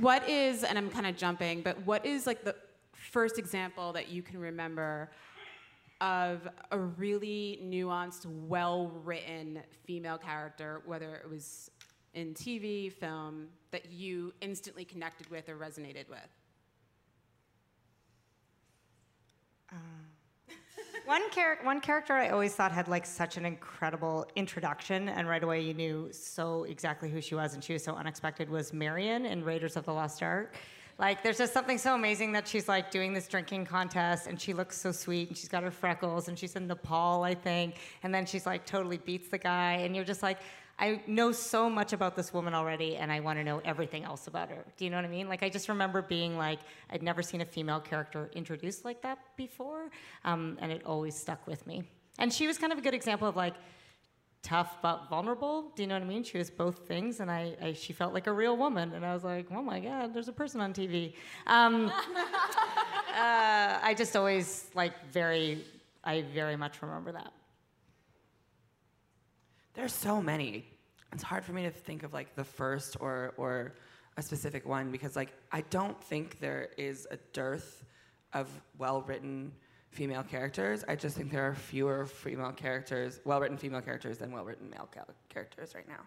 [0.00, 2.56] What is, and I'm kind of jumping, but what is like the
[2.92, 5.10] first example that you can remember
[6.00, 11.70] of a really nuanced, well written female character, whether it was
[12.14, 16.18] in TV, film, that you instantly connected with or resonated with?
[19.72, 20.03] Um,
[21.06, 25.42] One, char- one character I always thought had like such an incredible introduction, and right
[25.42, 28.48] away you knew so exactly who she was, and she was so unexpected.
[28.48, 30.54] Was Marion in Raiders of the Lost Ark?
[30.96, 34.54] Like, there's just something so amazing that she's like doing this drinking contest, and she
[34.54, 38.14] looks so sweet, and she's got her freckles, and she's in Nepal, I think, and
[38.14, 40.38] then she's like totally beats the guy, and you're just like,
[40.78, 44.26] I know so much about this woman already, and I want to know everything else
[44.26, 44.64] about her.
[44.76, 45.28] Do you know what I mean?
[45.28, 46.58] Like, I just remember being like,
[46.90, 49.90] I'd never seen a female character introduced like that before,
[50.24, 51.84] um, and it always stuck with me.
[52.18, 53.54] And she was kind of a good example of like
[54.42, 55.72] tough but vulnerable.
[55.74, 56.22] Do you know what I mean?
[56.22, 59.14] She was both things, and I, I she felt like a real woman, and I
[59.14, 61.14] was like, oh my god, there's a person on TV.
[61.46, 61.86] Um,
[63.14, 65.64] uh, I just always like very,
[66.02, 67.32] I very much remember that.
[69.74, 70.66] There's so many.
[71.12, 73.74] It's hard for me to think of like the first or or
[74.16, 77.84] a specific one because like I don't think there is a dearth
[78.32, 78.48] of
[78.78, 79.52] well-written
[79.90, 80.84] female characters.
[80.88, 84.88] I just think there are fewer female characters, well-written female characters than well-written male
[85.28, 86.00] characters right now.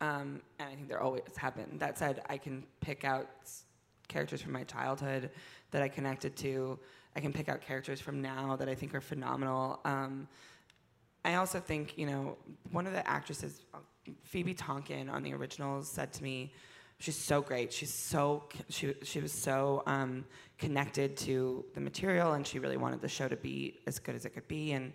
[0.00, 1.78] Um, and I think there always have been.
[1.78, 3.28] That said, I can pick out
[4.08, 5.30] characters from my childhood
[5.70, 6.78] that I connected to.
[7.14, 9.80] I can pick out characters from now that I think are phenomenal.
[9.84, 10.28] Um,
[11.26, 12.36] I also think, you know,
[12.70, 13.78] one of the actresses, uh,
[14.22, 16.52] Phoebe Tonkin on the originals, said to me,
[16.98, 17.72] she's so great.
[17.72, 20.24] She's so, she, she was so um,
[20.56, 24.24] connected to the material and she really wanted the show to be as good as
[24.24, 24.70] it could be.
[24.70, 24.92] And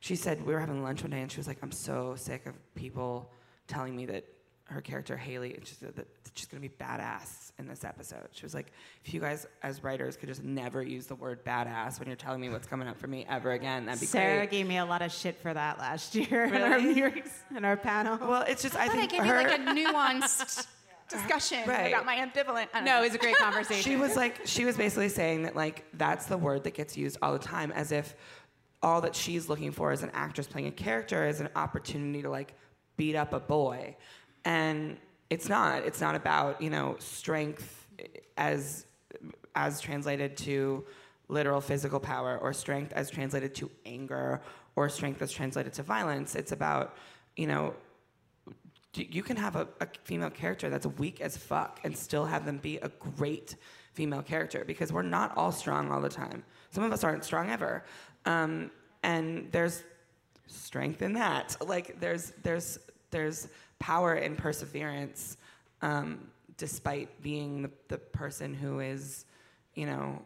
[0.00, 2.46] she said, we were having lunch one day and she was like, I'm so sick
[2.46, 3.30] of people
[3.66, 4.24] telling me that
[4.68, 8.28] her character Hayley, she said uh, that she's gonna be badass in this episode.
[8.32, 8.72] She was like,
[9.04, 12.40] if you guys as writers could just never use the word badass when you're telling
[12.40, 14.50] me what's coming up for me ever again, that'd be Sera great.
[14.50, 17.76] gave me a lot of shit for that last year in our meetings, in our
[17.76, 18.18] panel.
[18.20, 19.40] Well, it's just I I thought I think gave her.
[19.40, 20.66] you like a nuanced
[21.08, 21.86] discussion Right.
[21.92, 22.66] about my ambivalent.
[22.74, 22.98] No, know.
[22.98, 23.82] it was a great conversation.
[23.84, 27.18] she was like she was basically saying that like that's the word that gets used
[27.22, 28.16] all the time as if
[28.82, 32.28] all that she's looking for as an actress playing a character is an opportunity to
[32.28, 32.54] like
[32.96, 33.96] beat up a boy
[34.46, 34.96] and
[35.28, 37.86] it's not it's not about you know strength
[38.38, 38.86] as
[39.54, 40.84] as translated to
[41.28, 44.40] literal physical power or strength as translated to anger
[44.76, 46.96] or strength as translated to violence it's about
[47.36, 47.74] you know
[48.94, 52.58] you can have a, a female character that's weak as fuck and still have them
[52.58, 53.56] be a great
[53.92, 56.42] female character because we're not all strong all the time.
[56.70, 57.84] Some of us aren't strong ever,
[58.24, 58.70] um,
[59.02, 59.84] and there's
[60.46, 61.56] strength in that.
[61.60, 62.78] Like there's there's
[63.10, 65.36] there's power and perseverance,
[65.82, 69.26] um, despite being the, the person who is,
[69.74, 70.22] you know,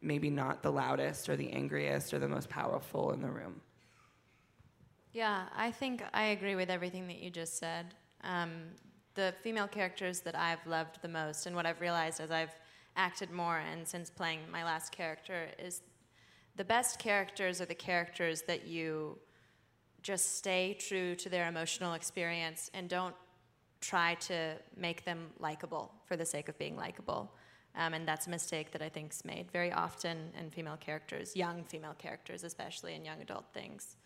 [0.00, 3.60] maybe not the loudest or the angriest or the most powerful in the room.
[5.12, 7.94] Yeah, I think I agree with everything that you just said.
[8.22, 8.50] Um,
[9.14, 12.54] the female characters that I've loved the most, and what I've realized as I've
[12.96, 15.82] acted more and since playing my last character, is
[16.56, 19.18] the best characters are the characters that you
[20.04, 23.16] just stay true to their emotional experience and don't
[23.80, 27.32] try to make them likable for the sake of being likable.
[27.74, 31.64] Um, and that's a mistake that I think's made very often in female characters, young
[31.64, 33.96] female characters, especially in young adult things.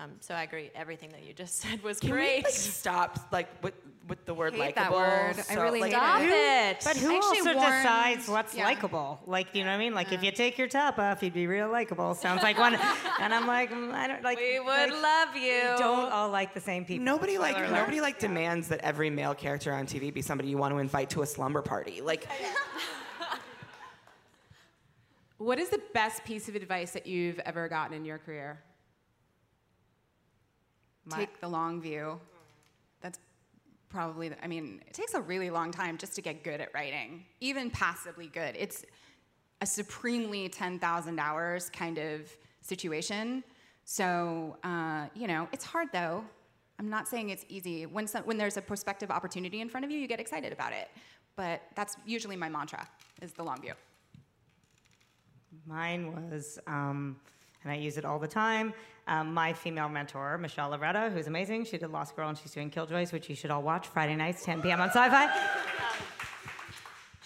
[0.00, 0.70] Um, so I agree.
[0.74, 2.44] Everything that you just said was Can we great.
[2.44, 3.74] like, stop like with
[4.08, 4.98] with the word Hate that likable?
[5.00, 5.36] word.
[5.50, 6.28] I really like, hate Stop it.
[6.30, 6.80] it.
[6.82, 8.64] But who I actually also warned- decides what's yeah.
[8.64, 9.20] likable?
[9.26, 9.92] Like, you know what I mean?
[9.94, 12.14] Like, if you take your top off, you'd be real likable.
[12.14, 12.74] Sounds like one.
[13.20, 14.38] and I'm like, mm, I don't like.
[14.38, 15.42] we would like, love you.
[15.42, 17.04] we don't all like the same people.
[17.04, 17.80] Nobody like Spoiler alert.
[17.80, 21.10] nobody like demands that every male character on TV be somebody you want to invite
[21.10, 22.00] to a slumber party.
[22.00, 22.26] Like
[25.38, 28.58] What is the best piece of advice that you've ever gotten in your career?
[31.16, 32.20] Take the long view.
[33.00, 33.18] That's
[33.88, 36.72] probably, the, I mean, it takes a really long time just to get good at
[36.74, 38.54] writing, even passably good.
[38.58, 38.84] It's
[39.60, 43.42] a supremely 10,000 hours kind of situation.
[43.84, 46.24] So, uh, you know, it's hard though.
[46.78, 47.86] I'm not saying it's easy.
[47.86, 50.72] When, some, when there's a prospective opportunity in front of you, you get excited about
[50.72, 50.88] it.
[51.34, 52.86] But that's usually my mantra,
[53.22, 53.74] is the long view.
[55.66, 57.16] Mine was, um,
[57.62, 58.72] and I use it all the time.
[59.06, 61.64] Um, my female mentor, Michelle Lovretta, who's amazing.
[61.64, 64.44] She did Lost Girl and she's doing Killjoys, which you should all watch Friday nights,
[64.44, 64.80] 10 p.m.
[64.80, 65.32] on Syfy.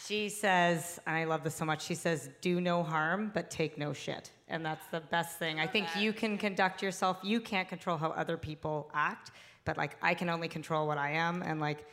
[0.07, 1.85] She says, and I love this so much.
[1.85, 5.61] She says, "Do no harm, but take no shit," and that's the best thing.
[5.61, 7.19] I think you can conduct yourself.
[7.23, 9.31] You can't control how other people act,
[9.65, 11.87] but like I can only control what I am, and like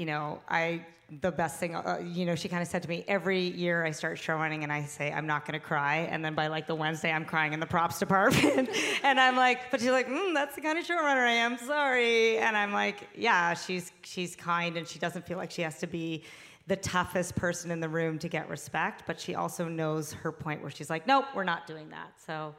[0.00, 0.86] you know, I
[1.20, 3.90] the best thing, uh, you know, she kind of said to me every year I
[3.90, 6.66] start show running and I say I'm not going to cry, and then by like
[6.66, 8.70] the Wednesday I'm crying in the props department,
[9.02, 11.58] and I'm like, but she's like, mm, that's the kind of showrunner I am.
[11.58, 15.78] Sorry, and I'm like, yeah, she's she's kind and she doesn't feel like she has
[15.80, 16.22] to be
[16.66, 20.62] the toughest person in the room to get respect, but she also knows her point
[20.62, 22.12] where she's like, nope, we're not doing that.
[22.24, 22.54] So.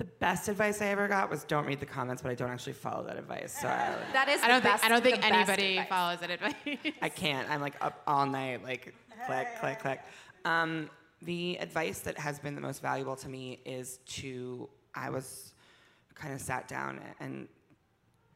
[0.00, 2.72] The best advice I ever got was don't read the comments, but I don't actually
[2.72, 3.54] follow that advice.
[3.60, 5.88] So I, That is I don't the think I don't think anybody advice.
[5.90, 6.94] follows that advice.
[7.02, 7.50] I can't.
[7.50, 8.94] I'm like up all night, like
[9.26, 10.00] click, click, click.
[10.46, 10.88] Um,
[11.20, 15.52] the advice that has been the most valuable to me is to, I was
[16.14, 17.46] kind of sat down and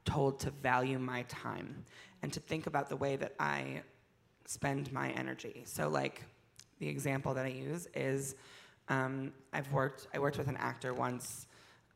[0.05, 1.87] told to value my time
[2.23, 3.81] and to think about the way that I
[4.45, 5.63] spend my energy.
[5.65, 6.25] So, like,
[6.79, 8.35] the example that I use is
[8.91, 11.47] um, I've worked, I worked with an actor once,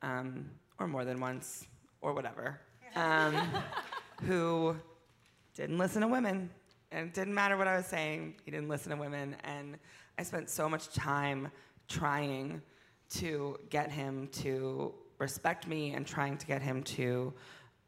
[0.02, 1.66] um, or more than once,
[2.00, 2.60] or whatever,
[2.94, 3.36] um,
[4.22, 4.76] who
[5.54, 6.50] didn't listen to women.
[6.90, 9.36] And it didn't matter what I was saying, he didn't listen to women.
[9.44, 9.76] And
[10.18, 11.50] I spent so much time
[11.88, 12.62] trying
[13.10, 17.32] to get him to respect me and trying to get him to,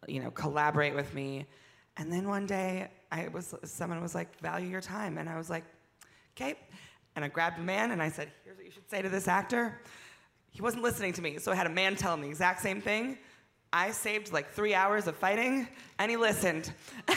[0.06, 1.46] you know, collaborate with me.
[1.96, 5.50] And then one day, I was someone was like, "Value your time," and I was
[5.50, 5.64] like,
[6.36, 6.58] "Okay."
[7.16, 9.28] And I grabbed a man and I said, "Here's what you should say to this
[9.28, 9.80] actor."
[10.50, 12.80] He wasn't listening to me, so I had a man tell him the exact same
[12.80, 13.18] thing.
[13.72, 16.72] I saved like three hours of fighting, and he listened.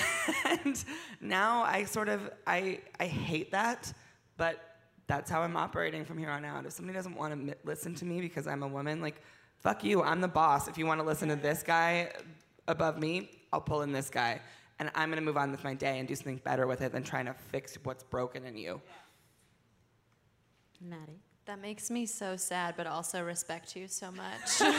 [0.46, 0.84] and
[1.20, 3.92] now I sort of I I hate that,
[4.38, 4.78] but
[5.08, 6.66] that's how I'm operating from here on out.
[6.66, 9.22] If somebody doesn't want to listen to me because I'm a woman, like
[9.58, 10.68] fuck you, I'm the boss.
[10.68, 12.12] If you want to listen to this guy
[12.68, 14.40] above me, I'll pull in this guy,
[14.78, 17.04] and I'm gonna move on with my day and do something better with it than
[17.04, 18.80] trying to fix what's broken in you.
[20.80, 21.20] Maddie.
[21.46, 24.60] That makes me so sad, but also respect you so much.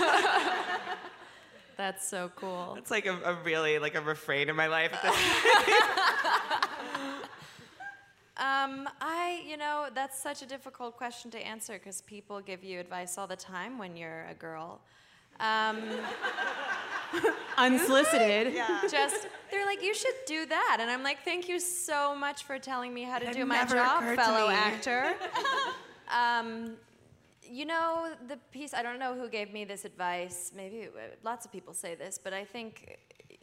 [1.76, 2.76] That's so cool.
[2.78, 4.92] It's like a, a really like a refrain in my life.
[4.92, 5.14] At this
[8.36, 12.80] Um, I, you know, that's such a difficult question to answer because people give you
[12.80, 14.80] advice all the time when you're a girl.
[15.38, 15.78] Um,
[17.56, 18.54] Unsolicited.
[18.90, 20.78] just, they're like, you should do that.
[20.80, 23.64] And I'm like, thank you so much for telling me how to It do my
[23.66, 25.14] job, fellow actor.
[26.08, 26.76] Um,
[27.42, 30.52] you know, the piece, I don't know who gave me this advice.
[30.56, 32.98] Maybe uh, lots of people say this, but I think
[33.30, 33.34] uh,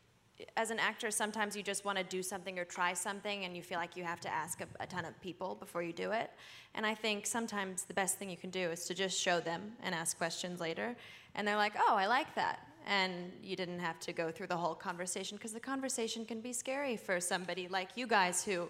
[0.58, 3.62] as an actor, sometimes you just want to do something or try something, and you
[3.62, 6.32] feel like you have to ask a, a ton of people before you do it.
[6.74, 9.74] And I think sometimes the best thing you can do is to just show them
[9.84, 10.96] and ask questions later.
[11.36, 12.68] And they're like, oh, I like that.
[12.88, 16.52] And you didn't have to go through the whole conversation because the conversation can be
[16.52, 18.68] scary for somebody like you guys who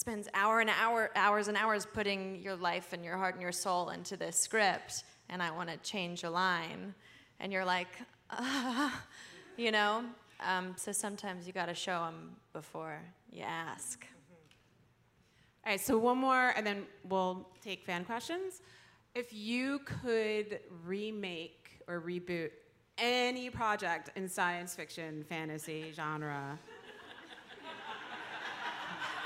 [0.00, 3.52] spends hour and hour, hours and hours putting your life and your heart and your
[3.52, 5.04] soul into this script.
[5.28, 6.94] And I want to change a line.
[7.38, 7.88] And you're like,
[8.30, 9.04] ah,
[9.58, 10.04] you know?
[10.42, 12.98] Um, so sometimes you got to show them before
[13.30, 14.06] you ask.
[15.66, 18.62] All right, so one more, and then we'll take fan questions.
[19.14, 22.52] If you could remake or reboot
[22.96, 26.58] any project in science fiction, fantasy genre,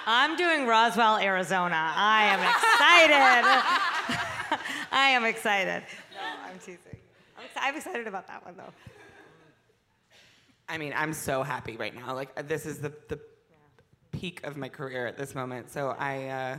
[0.06, 1.92] I'm doing Roswell, Arizona.
[1.96, 4.58] I am excited.
[4.92, 5.82] I am excited.
[6.12, 6.78] No, I'm teasing.
[7.38, 8.72] I'm, exci- I'm excited about that one though.
[10.68, 12.14] I mean, I'm so happy right now.
[12.14, 13.18] Like this is the the
[14.12, 15.70] peak of my career at this moment.
[15.70, 16.58] So I, uh,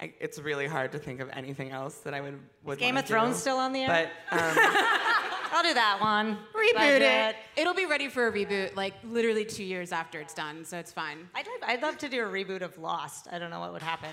[0.00, 2.78] I it's really hard to think of anything else that I would would.
[2.78, 3.40] Game wanna of Thrones do.
[3.40, 4.10] still on the air?
[4.30, 4.56] But um,
[5.52, 6.36] I'll do that one.
[6.54, 7.02] reboot Budget.
[7.02, 7.36] it.
[7.60, 10.92] It'll be ready for a reboot like literally two years after it's done, so it's
[10.92, 11.28] fine.
[11.34, 13.28] I'd, I'd love to do a reboot of Lost.
[13.30, 14.10] I don't know what would happen.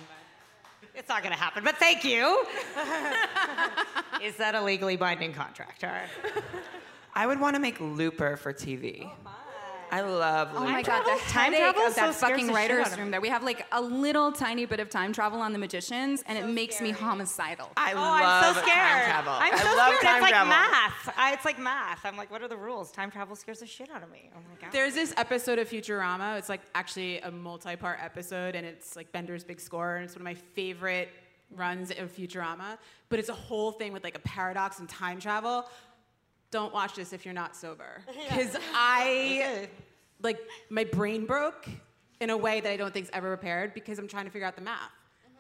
[0.81, 2.45] but It's not going to happen, but thank you.
[4.23, 5.83] Is that a legally binding contract?
[5.83, 6.09] All right.
[7.15, 9.03] I would want to make Looper for TV.
[9.05, 9.29] Oh,
[9.93, 13.11] I love Oh my god, the Time travel of that so scares fucking writer's room
[13.11, 13.21] there.
[13.21, 16.47] We have like a little tiny bit of time travel on the magicians, and it
[16.47, 17.69] makes me homicidal.
[17.77, 18.77] I Oh, love I'm so scared.
[18.77, 19.33] time travel.
[19.33, 20.01] I'm I so love scared.
[20.01, 20.49] time it's like travel.
[20.49, 21.13] math.
[21.17, 22.05] I, it's like math.
[22.05, 22.91] I'm like, what are the rules?
[22.91, 24.29] Time travel scares the shit out of me.
[24.35, 24.71] Oh my god.
[24.71, 26.37] There's this episode of Futurama.
[26.39, 30.21] It's like actually a multi-part episode, and it's like Bender's big score, and it's one
[30.21, 31.09] of my favorite
[31.55, 32.77] runs of Futurama.
[33.09, 35.65] But it's a whole thing with like a paradox and time travel.
[36.53, 39.67] Don't watch this if you're not sober, because I
[40.21, 40.37] like
[40.69, 41.67] my brain broke
[42.21, 44.55] in a way that I don't think's ever repaired because I'm trying to figure out
[44.55, 44.91] the math,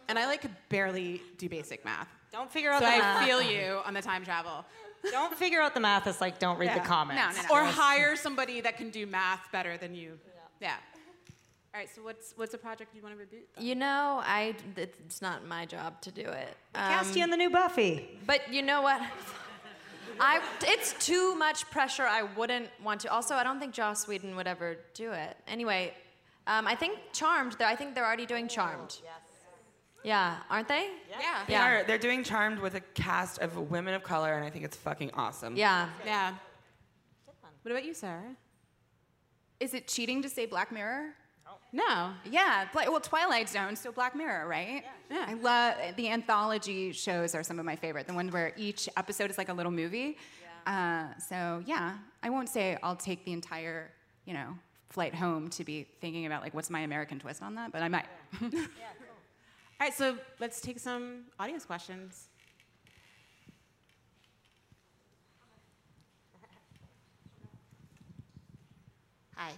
[0.09, 2.07] and I like could barely do basic math.
[2.31, 3.25] Don't figure out So the I math.
[3.27, 4.65] feel you on the time travel.
[5.11, 6.07] Don't figure out the math.
[6.07, 6.79] It's like don't read Yeah.
[6.79, 7.37] the comments.
[7.37, 7.55] No, no, no.
[7.61, 10.17] Or hire somebody that can do math better than you.
[10.59, 10.73] Yeah.
[11.75, 11.89] All right.
[11.93, 13.43] So what's what's a project you want to reboot?
[13.63, 16.57] You know, I it's not my job to do it.
[16.73, 18.17] Cast Um, you in the new Buffy.
[18.25, 18.99] But you know what?
[20.19, 22.03] I, it's too much pressure.
[22.03, 23.11] I wouldn't want to.
[23.11, 25.37] Also, I don't think Joss Whedon would ever do it.
[25.47, 25.93] Anyway,
[26.47, 27.61] um, I think Charmed.
[27.61, 28.99] I think they're already doing Charmed.
[29.03, 29.13] Yes.
[30.03, 30.89] Yeah, aren't they?
[31.09, 31.43] Yeah.
[31.47, 31.83] They are.
[31.83, 35.11] They're doing Charmed with a cast of women of color, and I think it's fucking
[35.13, 35.55] awesome.
[35.55, 35.89] Yeah.
[36.05, 36.33] Yeah.
[37.61, 38.35] What about you, Sera?
[39.61, 41.13] Is it cheating to say Black Mirror?
[41.73, 42.11] No.
[42.23, 44.85] Yeah, well, Twilight Zone, so Black Mirror, right?
[45.09, 45.25] Yeah.
[45.27, 48.05] I love the anthology shows are some of my favorite.
[48.05, 50.17] The ones where each episode is like a little movie.
[50.67, 53.91] Uh, so yeah, I won't say I'll take the entire,
[54.25, 54.55] you know,
[54.91, 57.87] flight home to be thinking about like what's my American twist on that, but I
[57.89, 58.05] might.
[58.39, 58.49] Yeah.
[59.81, 62.27] All right, so let's take some audience questions.
[69.35, 69.51] Hi.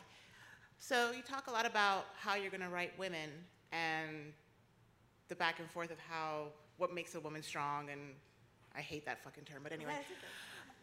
[0.88, 3.31] So you talk a lot about how you're going to write women
[3.71, 4.31] and
[5.29, 7.99] the back and forth of how what makes a woman strong, and
[8.75, 9.93] I hate that fucking term, but anyway.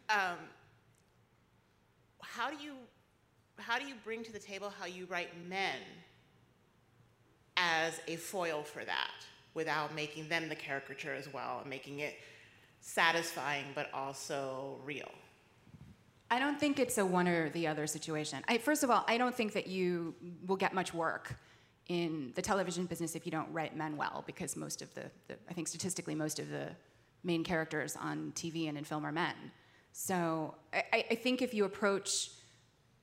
[0.08, 0.38] Um,
[2.20, 2.72] how do you
[3.58, 5.78] how do you bring to the table how you write men
[7.56, 9.24] as a foil for that
[9.54, 12.14] without making them the caricature as well and making it
[12.80, 15.12] satisfying but also real?
[16.32, 18.42] I don't think it's a one or the other situation.
[18.48, 20.14] I, first of all, I don't think that you
[20.46, 21.36] will get much work
[21.88, 25.34] in the television business if you don't write men well, because most of the, the
[25.50, 26.68] I think statistically, most of the
[27.22, 29.34] main characters on TV and in film are men.
[29.92, 32.30] So I- I, I think if you approach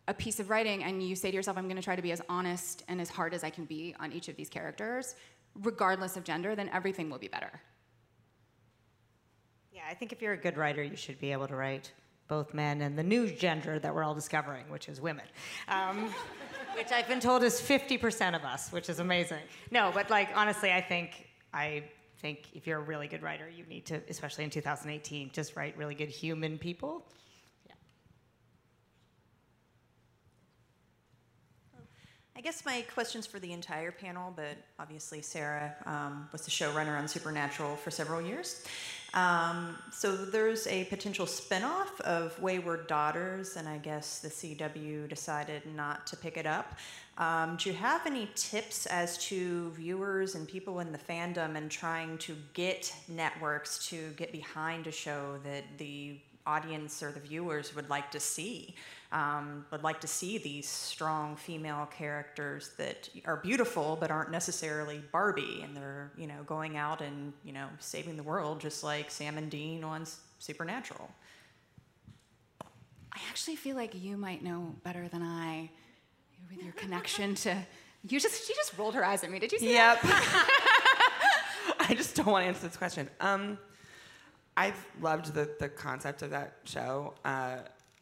[0.08, 2.12] a piece of writing and you say to yourself, I'm going to try to be
[2.12, 5.14] as honest and as hard as I can be on each of these characters,
[5.54, 7.62] regardless of gender, then everything will be better.
[9.72, 11.94] Yeah, I think if you're a good writer, you should be able to write
[12.30, 15.26] both men and the new gender that we're all discovering, which is women.
[15.68, 16.14] Um,
[16.78, 19.42] which I've been told is 50% of us, which is amazing.
[19.72, 21.84] No, but like honestly, I think I
[22.20, 25.76] think if you're a really good writer, you need to, especially in 2018, just write
[25.78, 27.06] really good human people.
[27.66, 27.74] Yeah.
[32.36, 37.00] I guess my question's for the entire panel, but obviously Sera um, was the showrunner
[37.00, 38.66] on Supernatural for several years.
[39.14, 45.64] Um, so there's a potential spinoff of Wayward Daughters, and I guess the CW decided
[45.76, 46.78] not to pick it up.
[47.18, 51.70] Um, do you have any tips as to viewers and people in the fandom and
[51.70, 56.18] trying to get networks to get behind a show that the
[56.50, 58.76] audience or the viewers would like to see.
[59.12, 65.02] Um, would like to see these strong female characters that are beautiful but aren't necessarily
[65.12, 69.10] Barbie, and they're you know going out and you know saving the world just like
[69.10, 70.06] Sam and Dean on
[70.38, 71.10] Supernatural.
[73.12, 75.72] I actually feel like you might know better than I
[76.50, 77.58] with your connection to.
[78.08, 79.40] You just she just rolled her eyes at me.
[79.40, 80.02] Did you see Yep.
[80.04, 81.76] that?
[81.90, 83.10] I just don't want to answer this question.
[83.20, 83.58] Um,
[84.56, 87.16] I've loved the, the concept of that show.
[87.26, 87.58] Uh,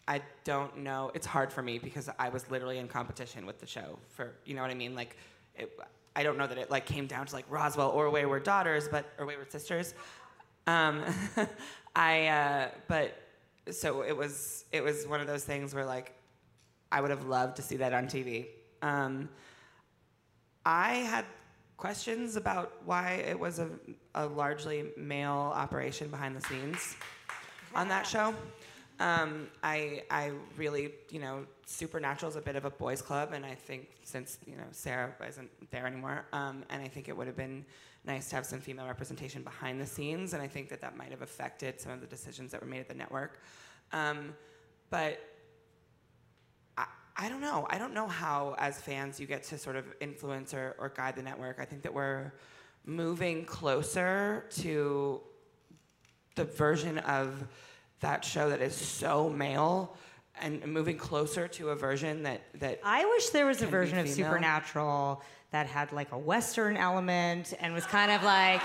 [0.07, 1.11] I don't know.
[1.13, 4.55] It's hard for me because I was literally in competition with the show for, you
[4.55, 4.95] know what I mean?
[4.95, 5.17] Like,
[5.55, 5.77] it,
[6.15, 9.05] I don't know that it like came down to like Roswell or Wayward Daughters, but
[9.19, 9.93] or Wayward Sisters.
[10.65, 11.03] Um,
[11.95, 13.15] I, uh, but
[13.71, 16.13] so it was it was one of those things where like
[16.91, 18.47] I would have loved to see that on TV.
[18.81, 19.29] Um,
[20.65, 21.25] I had
[21.77, 23.69] questions about why it was a,
[24.15, 26.95] a largely male operation behind the scenes
[27.75, 28.33] on that show.
[28.99, 33.45] Um, I, I really, you know, Supernatural is a bit of a boys' club, and
[33.45, 37.27] I think since you know Sera isn't there anymore, um, and I think it would
[37.27, 37.63] have been
[38.05, 41.11] nice to have some female representation behind the scenes, and I think that that might
[41.11, 43.39] have affected some of the decisions that were made at the network.
[43.91, 44.33] Um,
[44.89, 45.19] but
[46.77, 46.85] I,
[47.15, 47.67] I don't know.
[47.69, 51.15] I don't know how, as fans, you get to sort of influence or, or guide
[51.15, 51.57] the network.
[51.59, 52.33] I think that we're
[52.85, 55.21] moving closer to
[56.35, 57.45] the version of
[57.99, 59.95] that show that is so male
[60.39, 64.07] and moving closer to a version that, that I wish there was a version of.
[64.07, 65.21] Supernatural
[65.51, 68.61] that had like a Western element and was kind of like.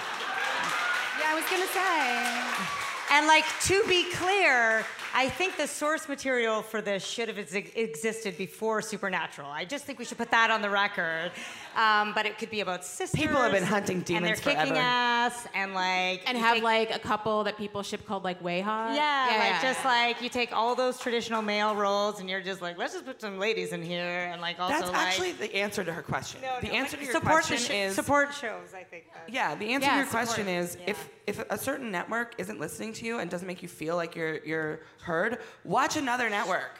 [1.19, 3.17] Yeah, I was gonna say.
[3.17, 4.85] And like to be clear,
[5.15, 9.49] I think the source material for this should have ex- existed before Supernatural.
[9.51, 11.33] I just think we should put that on the record.
[11.77, 13.19] Um, but it could be about sisters.
[13.21, 16.63] People have been hunting demons and demons they're kicking ass and like And have take-
[16.63, 18.95] like a couple that people ship called like way hot.
[18.95, 22.77] yeah, like just like you take all those traditional male roles and you're just like
[22.79, 25.83] let's just put some ladies in here and like also that's like actually the answer
[25.83, 26.41] to her question.
[26.61, 28.75] the answer to your support question the sh- is support shows.
[28.75, 29.05] I think.
[29.15, 29.33] though.
[29.33, 30.27] Yeah, the answer Yeah, to your support.
[30.27, 33.69] question is if if a certain network isn't listening to you and doesn't make you
[33.69, 36.71] feel like you're you're heard, watch another network.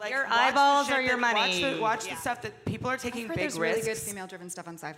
[0.00, 1.74] Like, Your eyeballs shit are your that- Watch money.
[1.74, 3.84] the, watch the stuff that people are taking I've heard big there's risks.
[3.86, 4.96] really good female-driven stuff on Syfy.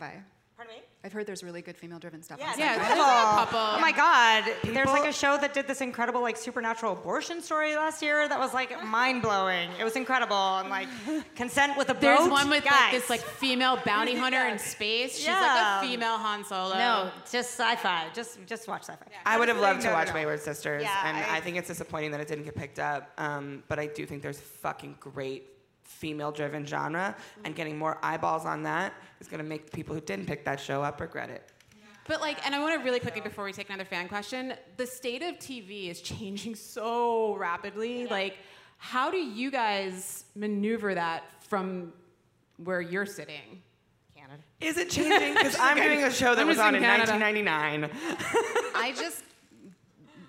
[0.57, 0.83] Pardon me?
[1.05, 2.39] I've heard there's really good female-driven stuff.
[2.41, 3.59] Yeah, on Yeah, there's there's a a couple.
[3.61, 3.77] couple.
[3.77, 4.45] Oh my God!
[4.65, 8.39] There's like a show that did this incredible like supernatural abortion story last year that
[8.39, 9.69] was like mind blowing.
[9.79, 10.89] It was incredible and like
[11.37, 15.17] consent with a There's one with like this like female bounty hunter in space.
[15.17, 15.41] She's Yeah.
[15.81, 16.75] like a female Han Solo.
[16.75, 18.15] no, just Syfy.
[18.15, 18.97] Just just watch Syfy.
[19.27, 20.15] I would have loved to No, no, watch no.
[20.15, 23.11] Wayward Sisters, Yeah, and I- I, think it's disappointing that it didn't get picked up.
[23.19, 25.49] Um, but I do think there's fucking great
[26.05, 30.03] female-driven genre, and getting more eyeballs on that is going to make the people who
[30.03, 31.51] didn't pick that show up regret it.
[32.07, 34.87] But like, and I want to really quickly before we take another fan question, the
[34.87, 38.07] state of TV is changing so rapidly.
[38.07, 38.37] Like,
[38.77, 41.95] how do you guys maneuver that from
[42.59, 43.63] where you're sitting?
[44.15, 44.43] Canada.
[44.61, 45.33] Is it changing?
[45.33, 47.13] Because I'm doing a show that I'm was on in in Canada.
[47.13, 47.91] 1999.
[48.75, 49.23] I just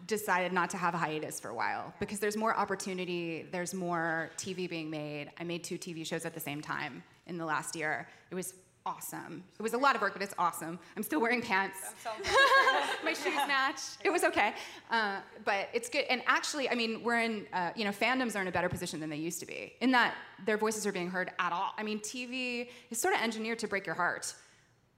[0.07, 4.31] decided not to have a hiatus for a while because there's more opportunity, there's more
[4.37, 5.31] TV being made.
[5.39, 8.07] I made two TV shows at the same time in the last year.
[8.29, 8.53] It was
[8.85, 9.43] awesome.
[9.57, 10.77] It was a lot of work, but it's awesome.
[10.95, 11.79] I'm still wearing pants.
[13.03, 13.81] My shoes match.
[14.03, 14.53] It was okay,
[14.91, 16.05] uh, but it's good.
[16.07, 18.99] And actually, I mean, we're in, uh, you know, fandoms are in a better position
[18.99, 20.13] than they used to be in that
[20.45, 21.73] their voices are being heard at all.
[21.77, 24.35] I mean, TV is sort of engineered to break your heart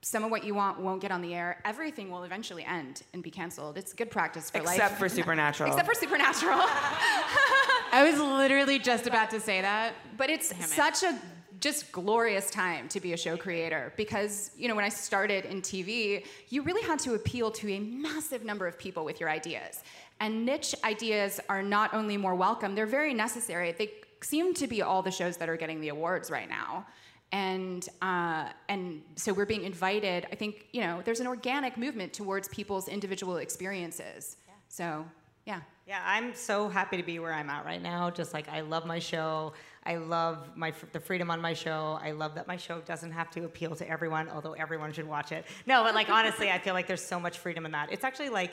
[0.02, 1.62] some of what you want won't get on the air.
[1.66, 3.78] Everything will eventually end and be canceled.
[3.78, 4.76] It's good practice for life.
[4.76, 5.72] Except for Supernatural.
[5.72, 6.60] Except for Supernatural.
[7.92, 9.94] I was literally just about to say that.
[10.18, 11.20] but it's such a
[11.60, 15.62] just glorious time to be a show creator because you know when I started in
[15.62, 19.84] TV, you really had to appeal to a massive number of people with your ideas.
[20.20, 23.72] And niche ideas are not only more welcome, they're very necessary.
[23.72, 23.92] They
[24.22, 26.86] seem to be all the shows that are getting the awards right now.
[27.32, 30.28] And uh, and so we're being invited.
[30.32, 34.38] I think you know there's an organic movement towards people's individual experiences.
[34.70, 35.06] So
[35.46, 35.62] yeah.
[35.88, 38.10] Yeah, I'm so happy to be where I'm at right now.
[38.10, 39.54] Just like I love my show.
[39.86, 41.98] I love my the freedom on my show.
[42.04, 45.32] I love that my show doesn't have to appeal to everyone, although everyone should watch
[45.32, 45.46] it.
[45.66, 47.94] No, but like honestly, I feel like there's so much freedom in that.
[47.94, 48.52] It's actually like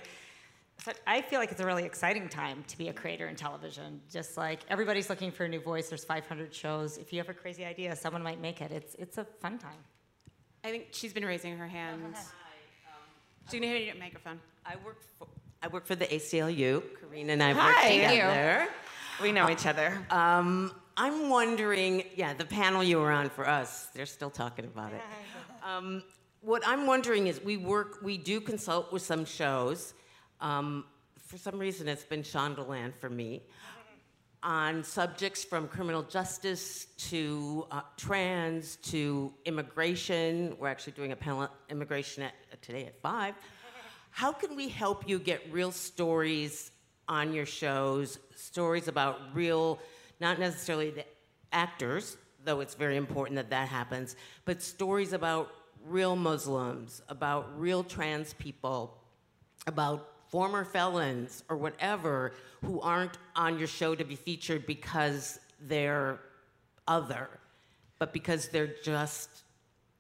[1.07, 4.01] I feel like it's a really exciting time to be a creator in television.
[4.11, 5.89] Just like everybody's looking for a new voice.
[5.89, 6.99] There's 500 shows.
[6.99, 8.70] If you have a crazy idea, someone might make it.
[8.70, 9.79] It's it's a fun time.
[10.62, 12.03] I think she's been raising her hand.
[13.51, 14.41] She's gonna hit your microphone.
[14.66, 15.27] I work for
[15.62, 16.83] I work for the ACLU.
[17.01, 17.89] Carina and I work Hi.
[17.89, 18.09] Thank you.
[18.09, 18.68] together.
[19.22, 20.07] we know each other.
[20.11, 24.93] Um, I'm wondering, yeah, the panel you were on for us, they're still talking about
[24.93, 25.01] it.
[25.64, 26.03] Um,
[26.43, 29.95] what I'm wondering is, we work, we do consult with some shows.
[30.45, 30.84] Um,
[31.16, 33.45] for some reason, it's been Shondaland for me
[34.42, 40.55] on subjects from criminal justice to uh, trans to immigration.
[40.59, 43.34] We're actually doing a panel on immigration at, today at five.
[44.11, 46.72] How can we help you get real stories
[47.09, 48.18] on your shows?
[48.36, 49.78] Stories about real,
[50.20, 51.07] not necessarily the
[51.53, 54.14] actors, though it's very important that that happens,
[54.45, 55.51] but stories about
[55.86, 58.99] real Muslims, about real trans people,
[59.66, 62.32] about former felons or whatever
[62.64, 66.18] who aren't on your show to be featured because they're
[66.89, 67.28] other,
[68.01, 69.45] but because they're just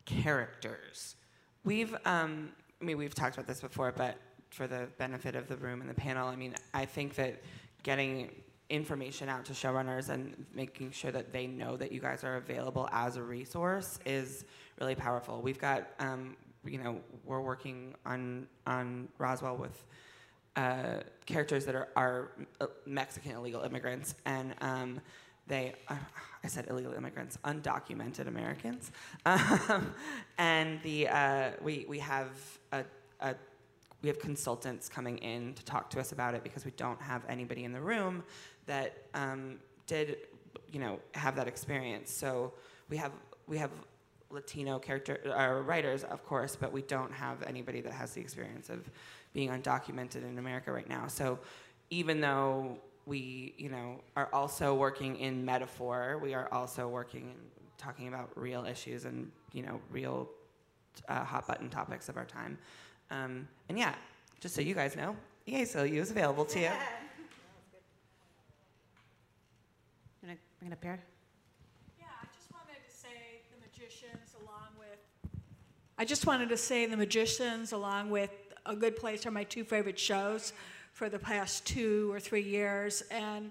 [0.06, 1.14] characters.
[1.62, 2.50] We've, um,
[2.82, 4.16] I mean, we've talked about this before, but
[4.50, 7.40] for the benefit of the room and the panel, I mean, I think that
[7.84, 8.32] getting
[8.70, 12.88] information out to showrunners and making sure that they know that you guys are available
[12.90, 14.44] as a resource is
[14.80, 15.40] really powerful.
[15.40, 19.84] We've got, um, you know, we're working on on Roswell with
[20.56, 22.30] uh, characters that are, are
[22.86, 25.00] Mexican illegal immigrants, and um,
[25.46, 25.96] they, uh,
[26.42, 28.92] I said illegal immigrants, undocumented Americans,
[29.26, 29.92] um,
[30.38, 32.28] and the uh, we we have
[32.72, 32.84] a,
[33.20, 33.34] a
[34.02, 37.22] we have consultants coming in to talk to us about it because we don't have
[37.28, 38.22] anybody in the room
[38.66, 40.18] that um, did
[40.70, 42.10] you know have that experience.
[42.10, 42.52] So
[42.88, 43.12] we have
[43.46, 43.70] we have
[44.30, 48.68] Latino character uh, writers, of course, but we don't have anybody that has the experience
[48.68, 48.90] of
[49.34, 51.06] being undocumented in America right now.
[51.08, 51.38] So
[51.90, 57.50] even though we, you know, are also working in metaphor, we are also working and
[57.76, 60.30] talking about real issues and, you know, real
[61.08, 62.56] uh, hot button topics of our time.
[63.10, 63.94] Um, and yeah,
[64.40, 66.70] just so you guys know, the ACLU is available to you.
[70.22, 70.98] You wanna bring it up here?
[71.98, 74.98] Yeah, I just wanted to say the magicians along with.
[75.98, 78.30] I just wanted to say the magicians along with
[78.66, 80.54] A Good Place are my two favorite shows
[80.92, 83.02] for the past two or three years.
[83.10, 83.50] And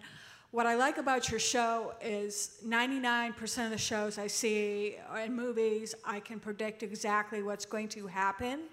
[0.49, 5.93] what I like about your show is 99% of the shows I see in movies,
[6.03, 8.61] I can predict exactly what's going to happen.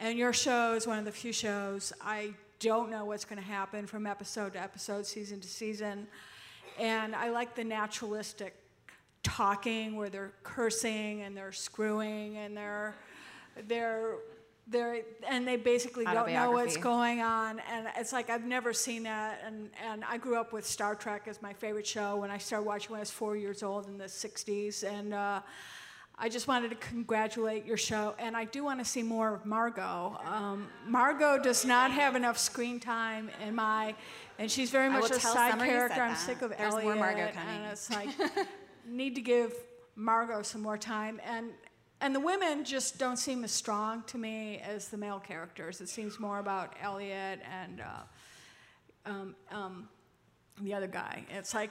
[0.00, 3.46] And your show is one of the few shows I don't know what's going to
[3.46, 6.08] happen from episode to episode, season to season.
[6.80, 8.56] And I like the naturalistic
[9.22, 12.96] talking where they're cursing and they're screwing and they're
[13.68, 14.16] they're
[14.66, 19.02] they're and they basically don't know what's going on and it's like i've never seen
[19.02, 22.38] that and and i grew up with star trek as my favorite show when i
[22.38, 25.40] started watching when i was four years old in the 60s and uh,
[26.16, 29.44] I just wanted to congratulate your show, and I do want to see more of
[29.44, 30.16] Margo.
[30.24, 33.96] Um, Margo does not have enough screen time in my,
[34.38, 36.00] and she's very much a side character.
[36.00, 37.56] I'm sick of There's more Eliot, Margo coming.
[37.56, 38.08] and it's like
[38.88, 39.54] need to give
[39.96, 41.50] Margo some more time, and
[42.04, 45.80] and the women just don't seem as strong to me as the male characters.
[45.80, 49.88] It seems more about Eliot and uh, um, um,
[50.60, 51.24] the other guy.
[51.30, 51.70] It's like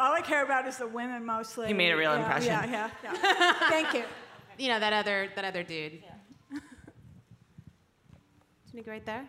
[0.00, 1.66] all I care about is the women mostly.
[1.66, 2.48] He made a real Yeah, impression.
[2.48, 3.54] Yeah, yeah, yeah.
[3.68, 4.04] Thank you.
[4.56, 6.02] You know that other that other dude.
[8.68, 9.28] Isn't he right there?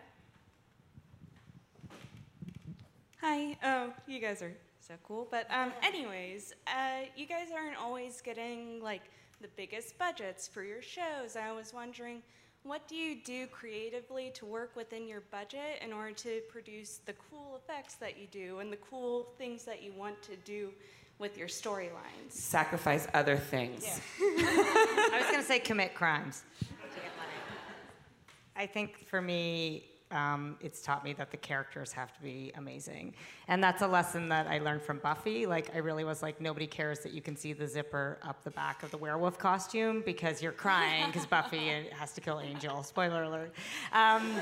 [3.20, 3.58] Hi.
[3.62, 5.28] Oh, you guys are so cool.
[5.30, 9.02] But um, anyways, uh, you guys aren't always getting like
[9.40, 11.36] the biggest budgets for your shows.
[11.36, 12.22] I was wondering,
[12.62, 17.14] what do you do creatively to work within your budget in order to produce the
[17.30, 20.70] cool effects that you do and the cool things that you want to do
[21.18, 22.30] with your storylines?
[22.30, 24.00] Sacrifice other things.
[24.20, 26.42] I was going to say commit crimes.
[28.56, 33.14] I think for me, um, it's taught me that the characters have to be amazing.
[33.48, 35.46] And that's a lesson that I learned from Buffy.
[35.46, 38.50] Like, I really was like, nobody cares that you can see the zipper up the
[38.50, 42.82] back of the werewolf costume because you're crying because Buffy has to kill Angel.
[42.82, 43.52] Spoiler alert.
[43.92, 44.34] Um,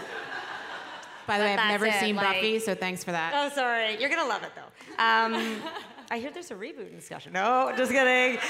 [1.26, 3.32] By the way, I've never it, seen like- Buffy, so thanks for that.
[3.34, 4.00] Oh, sorry.
[4.00, 5.02] You're gonna love it though.
[5.02, 5.62] Um,
[6.10, 7.34] I hear there's a reboot discussion.
[7.34, 8.40] No, just kidding.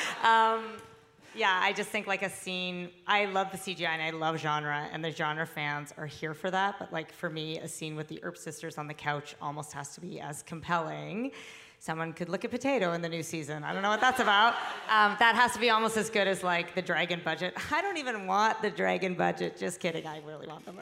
[1.34, 2.88] Yeah, I just think like a scene.
[3.06, 6.50] I love the CGI and I love genre, and the genre fans are here for
[6.50, 6.76] that.
[6.78, 9.94] But like for me, a scene with the Earp sisters on the couch almost has
[9.94, 11.32] to be as compelling.
[11.80, 13.62] Someone could lick a potato in the new season.
[13.62, 14.54] I don't know what that's about.
[14.90, 17.54] Um, that has to be almost as good as like the dragon budget.
[17.72, 19.56] I don't even want the dragon budget.
[19.56, 20.06] Just kidding.
[20.06, 20.76] I really want them.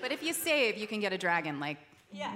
[0.00, 1.60] But if you save, you can get a dragon.
[1.60, 1.76] Like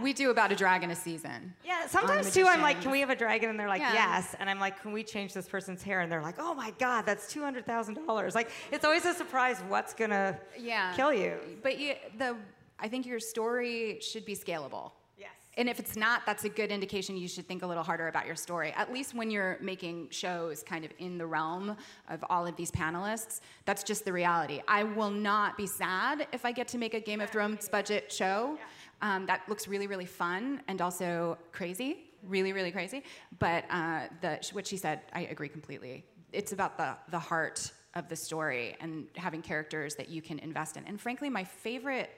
[0.02, 1.54] we do about a dragon a season.
[1.64, 3.50] Yeah, sometimes too, I'm like, can we have a dragon?
[3.50, 3.92] And they're like, Yeah.
[3.92, 4.34] yes.
[4.38, 6.00] And I'm like, can we change this person's hair?
[6.00, 8.34] And they're like, oh my God, that's $200,000.
[8.34, 10.94] Like, it's always a surprise what's gonna yeah.
[10.94, 11.36] kill you.
[11.62, 12.36] But you, the,
[12.78, 14.92] I think your story should be scalable.
[15.18, 15.30] Yes.
[15.56, 18.26] And if it's not, that's a good indication you should think a little harder about
[18.26, 18.72] your story.
[18.76, 21.76] At least when you're making shows kind of in the realm
[22.08, 24.60] of all of these panelists, that's just the reality.
[24.68, 28.12] I will not be sad if I get to make a Game of Thrones budget
[28.12, 28.58] show.
[29.02, 33.02] Um, that looks really, really fun and also crazy, really, really crazy.
[33.38, 36.04] But uh, the, what she said, I agree completely.
[36.32, 40.76] It's about the, the heart of the story and having characters that you can invest
[40.76, 40.84] in.
[40.86, 42.10] And frankly, my favorite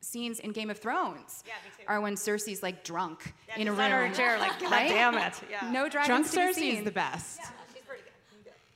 [0.00, 1.44] scenes in Game of Thrones
[1.88, 3.78] are when Cersei's like drunk in a room.
[3.90, 4.88] her chair, like, God Right?
[4.88, 5.34] damn it.
[5.50, 5.70] Yeah.
[5.70, 7.40] No dragons Drunk Cersei is the best.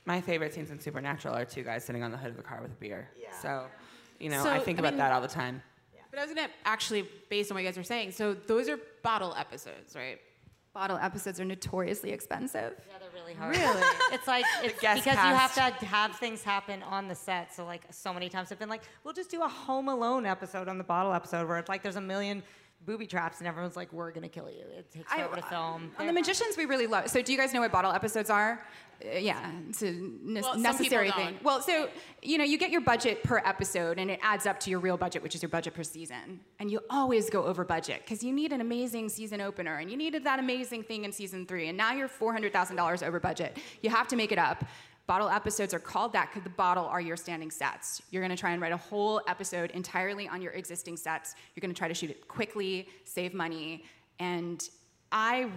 [0.05, 2.59] My favorite scenes in Supernatural are two guys sitting on the hood of a car
[2.61, 3.09] with a beer.
[3.41, 3.65] So,
[4.19, 5.61] you know, So, I think I about mean- that all the time.
[6.09, 8.79] But I was gonna actually, based on what you guys were saying, so those are
[9.03, 10.19] bottle episodes, right?
[10.73, 12.73] Bottle episodes are notoriously expensive.
[12.77, 13.55] Yeah, they're really hard.
[13.55, 13.81] Really?
[14.11, 17.53] It's like it's guest because you have to have things happen on the set.
[17.53, 20.67] So like so many times I've been like, we'll just do a Home Alone episode
[20.67, 22.43] on the bottle episode where it's like there's a million
[22.85, 24.63] booby traps and everyone's like, we're gonna kill you.
[24.77, 25.91] It takes I- forever to film.
[25.99, 27.09] On The Magicians, we really love.
[27.09, 28.65] So, do you guys know what bottle episodes are?
[29.05, 31.33] Uh, yeah, it's a ne- Well, necessary people thing.
[31.35, 31.43] don't.
[31.43, 31.89] Well, so
[32.21, 34.97] you know, you get your budget per episode, and it adds up to your real
[34.97, 36.41] budget, which is your budget per season.
[36.59, 39.95] And you always go over budget because you need an amazing season opener, and you
[39.95, 43.19] needed that amazing thing in season three, and now you're four hundred thousand dollars over
[43.19, 43.57] budget.
[43.81, 44.65] You have to make it up.
[45.09, 47.99] Bottle episodes are called that because the bottle are your standing sets.
[48.11, 51.33] You're to try and write a whole episode entirely on your existing sets.
[51.55, 53.85] You're to try to shoot it quickly, save money,
[54.19, 54.69] and
[55.11, 55.49] I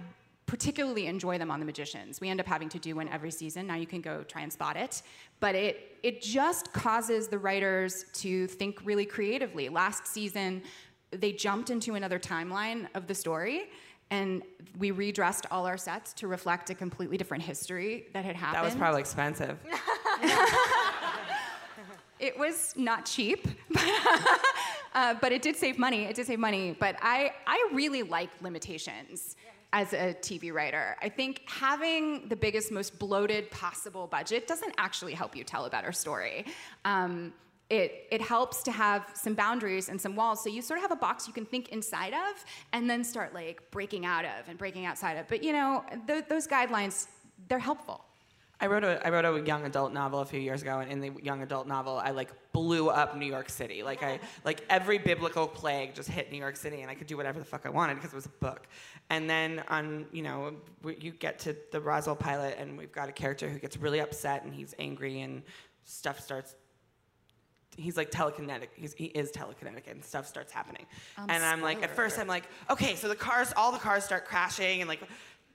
[0.47, 2.19] particularly enjoy them on The Magicians.
[2.19, 3.67] We end up having to do one every season.
[3.67, 5.03] Now you can go try and spot it.
[5.39, 9.69] But it, it just causes the writers to think really creatively.
[9.69, 10.63] Last season,
[11.11, 13.69] they jumped into another timeline of the story.
[14.13, 14.43] And
[14.77, 18.63] we redressed all our sets to reflect a completely different history that had happened.
[18.63, 19.57] That was probably expensive.
[22.23, 23.45] It was not cheap,
[24.95, 26.03] uh, but it did save money.
[26.03, 26.73] It did save money.
[26.79, 29.35] But I, I really like limitations
[29.73, 30.95] as a TV writer.
[31.01, 35.69] I think having the biggest, most bloated possible budget doesn't actually help you tell a
[35.69, 36.45] better story.
[36.85, 37.33] Um,
[37.69, 40.91] it, it helps to have some boundaries and some walls so you sort of have
[40.91, 44.57] a box you can think inside of and then start like breaking out of and
[44.57, 47.07] breaking outside of but you know th- those guidelines
[47.47, 48.05] they're helpful
[48.63, 51.01] I wrote a I wrote a young adult novel a few years ago, and in
[51.01, 53.83] the young adult novel, I like blew up New York City.
[53.83, 57.17] Like I like every biblical plague just hit New York City, and I could do
[57.17, 58.67] whatever the fuck I wanted because it was a book.
[59.09, 63.09] And then on you know we, you get to the Roswell pilot, and we've got
[63.09, 65.43] a character who gets really upset and he's angry, and
[65.83, 66.55] stuff starts
[67.77, 68.69] he's like telekinetic.
[68.75, 70.85] He's, he is telekinetic, and stuff starts happening.
[71.17, 74.03] Um, and I'm like, at first, I'm like, okay, so the cars, all the cars
[74.03, 75.01] start crashing, and like,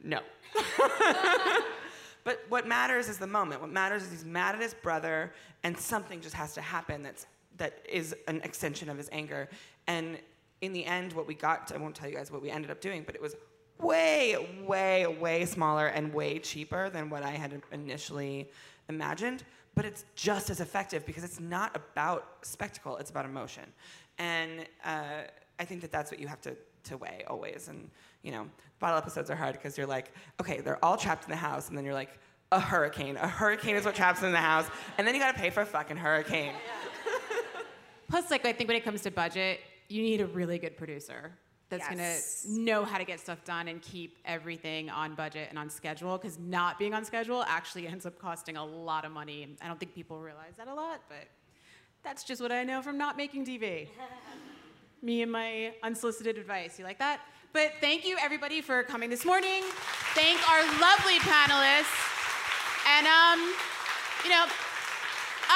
[0.03, 0.21] no.
[2.25, 3.61] but what matters is the moment.
[3.61, 7.27] What matters is he's mad at his brother, and something just has to happen that's
[7.59, 9.49] that is an extension of his anger.
[9.87, 10.19] And
[10.61, 12.81] in the end, what we got, I won't tell you guys what we ended up
[12.81, 13.37] doing, but it was
[13.81, 18.51] way, way, way smaller and way cheaper than what I had initially
[18.89, 19.45] imagined.
[19.75, 23.63] But it's just as effective because it's not about spectacle, it's about emotion.
[24.19, 25.23] And uh,
[25.61, 27.69] I think that that's what you have to, to weigh always.
[27.69, 27.89] And,
[28.23, 28.49] you know,
[28.81, 30.11] bottle episodes are hard because you're like,
[30.41, 32.19] okay, they're all trapped in the house, and then you're like,
[32.51, 33.17] a hurricane.
[33.17, 34.67] A hurricane is what traps them in the house,
[34.97, 36.55] and then you gotta pay for a fucking hurricane.
[38.09, 41.33] Plus, like I think when it comes to budget, you need a really good producer
[41.71, 42.45] that's Yes.
[42.47, 46.17] gonna know how to get stuff done and keep everything on budget and on schedule.
[46.19, 49.57] Because not being on schedule actually ends up costing a lot of money.
[49.61, 51.27] I don't think people realize that a lot, but
[52.03, 53.89] that's just what I know from not making TV.
[55.03, 56.77] Me and my unsolicited advice.
[56.79, 57.21] You like that?
[57.53, 59.63] But thank you everybody for coming this morning.
[60.15, 61.87] Thank our lovely panelists.
[62.97, 63.55] And um,
[64.25, 64.47] you know,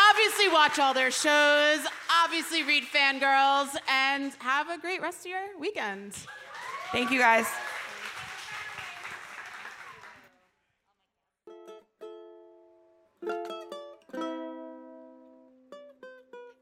[0.08, 1.80] obviously watch all their shows,
[2.22, 6.14] obviously read fangirls, and have a great rest of your weekend.
[6.92, 7.46] Thank you guys.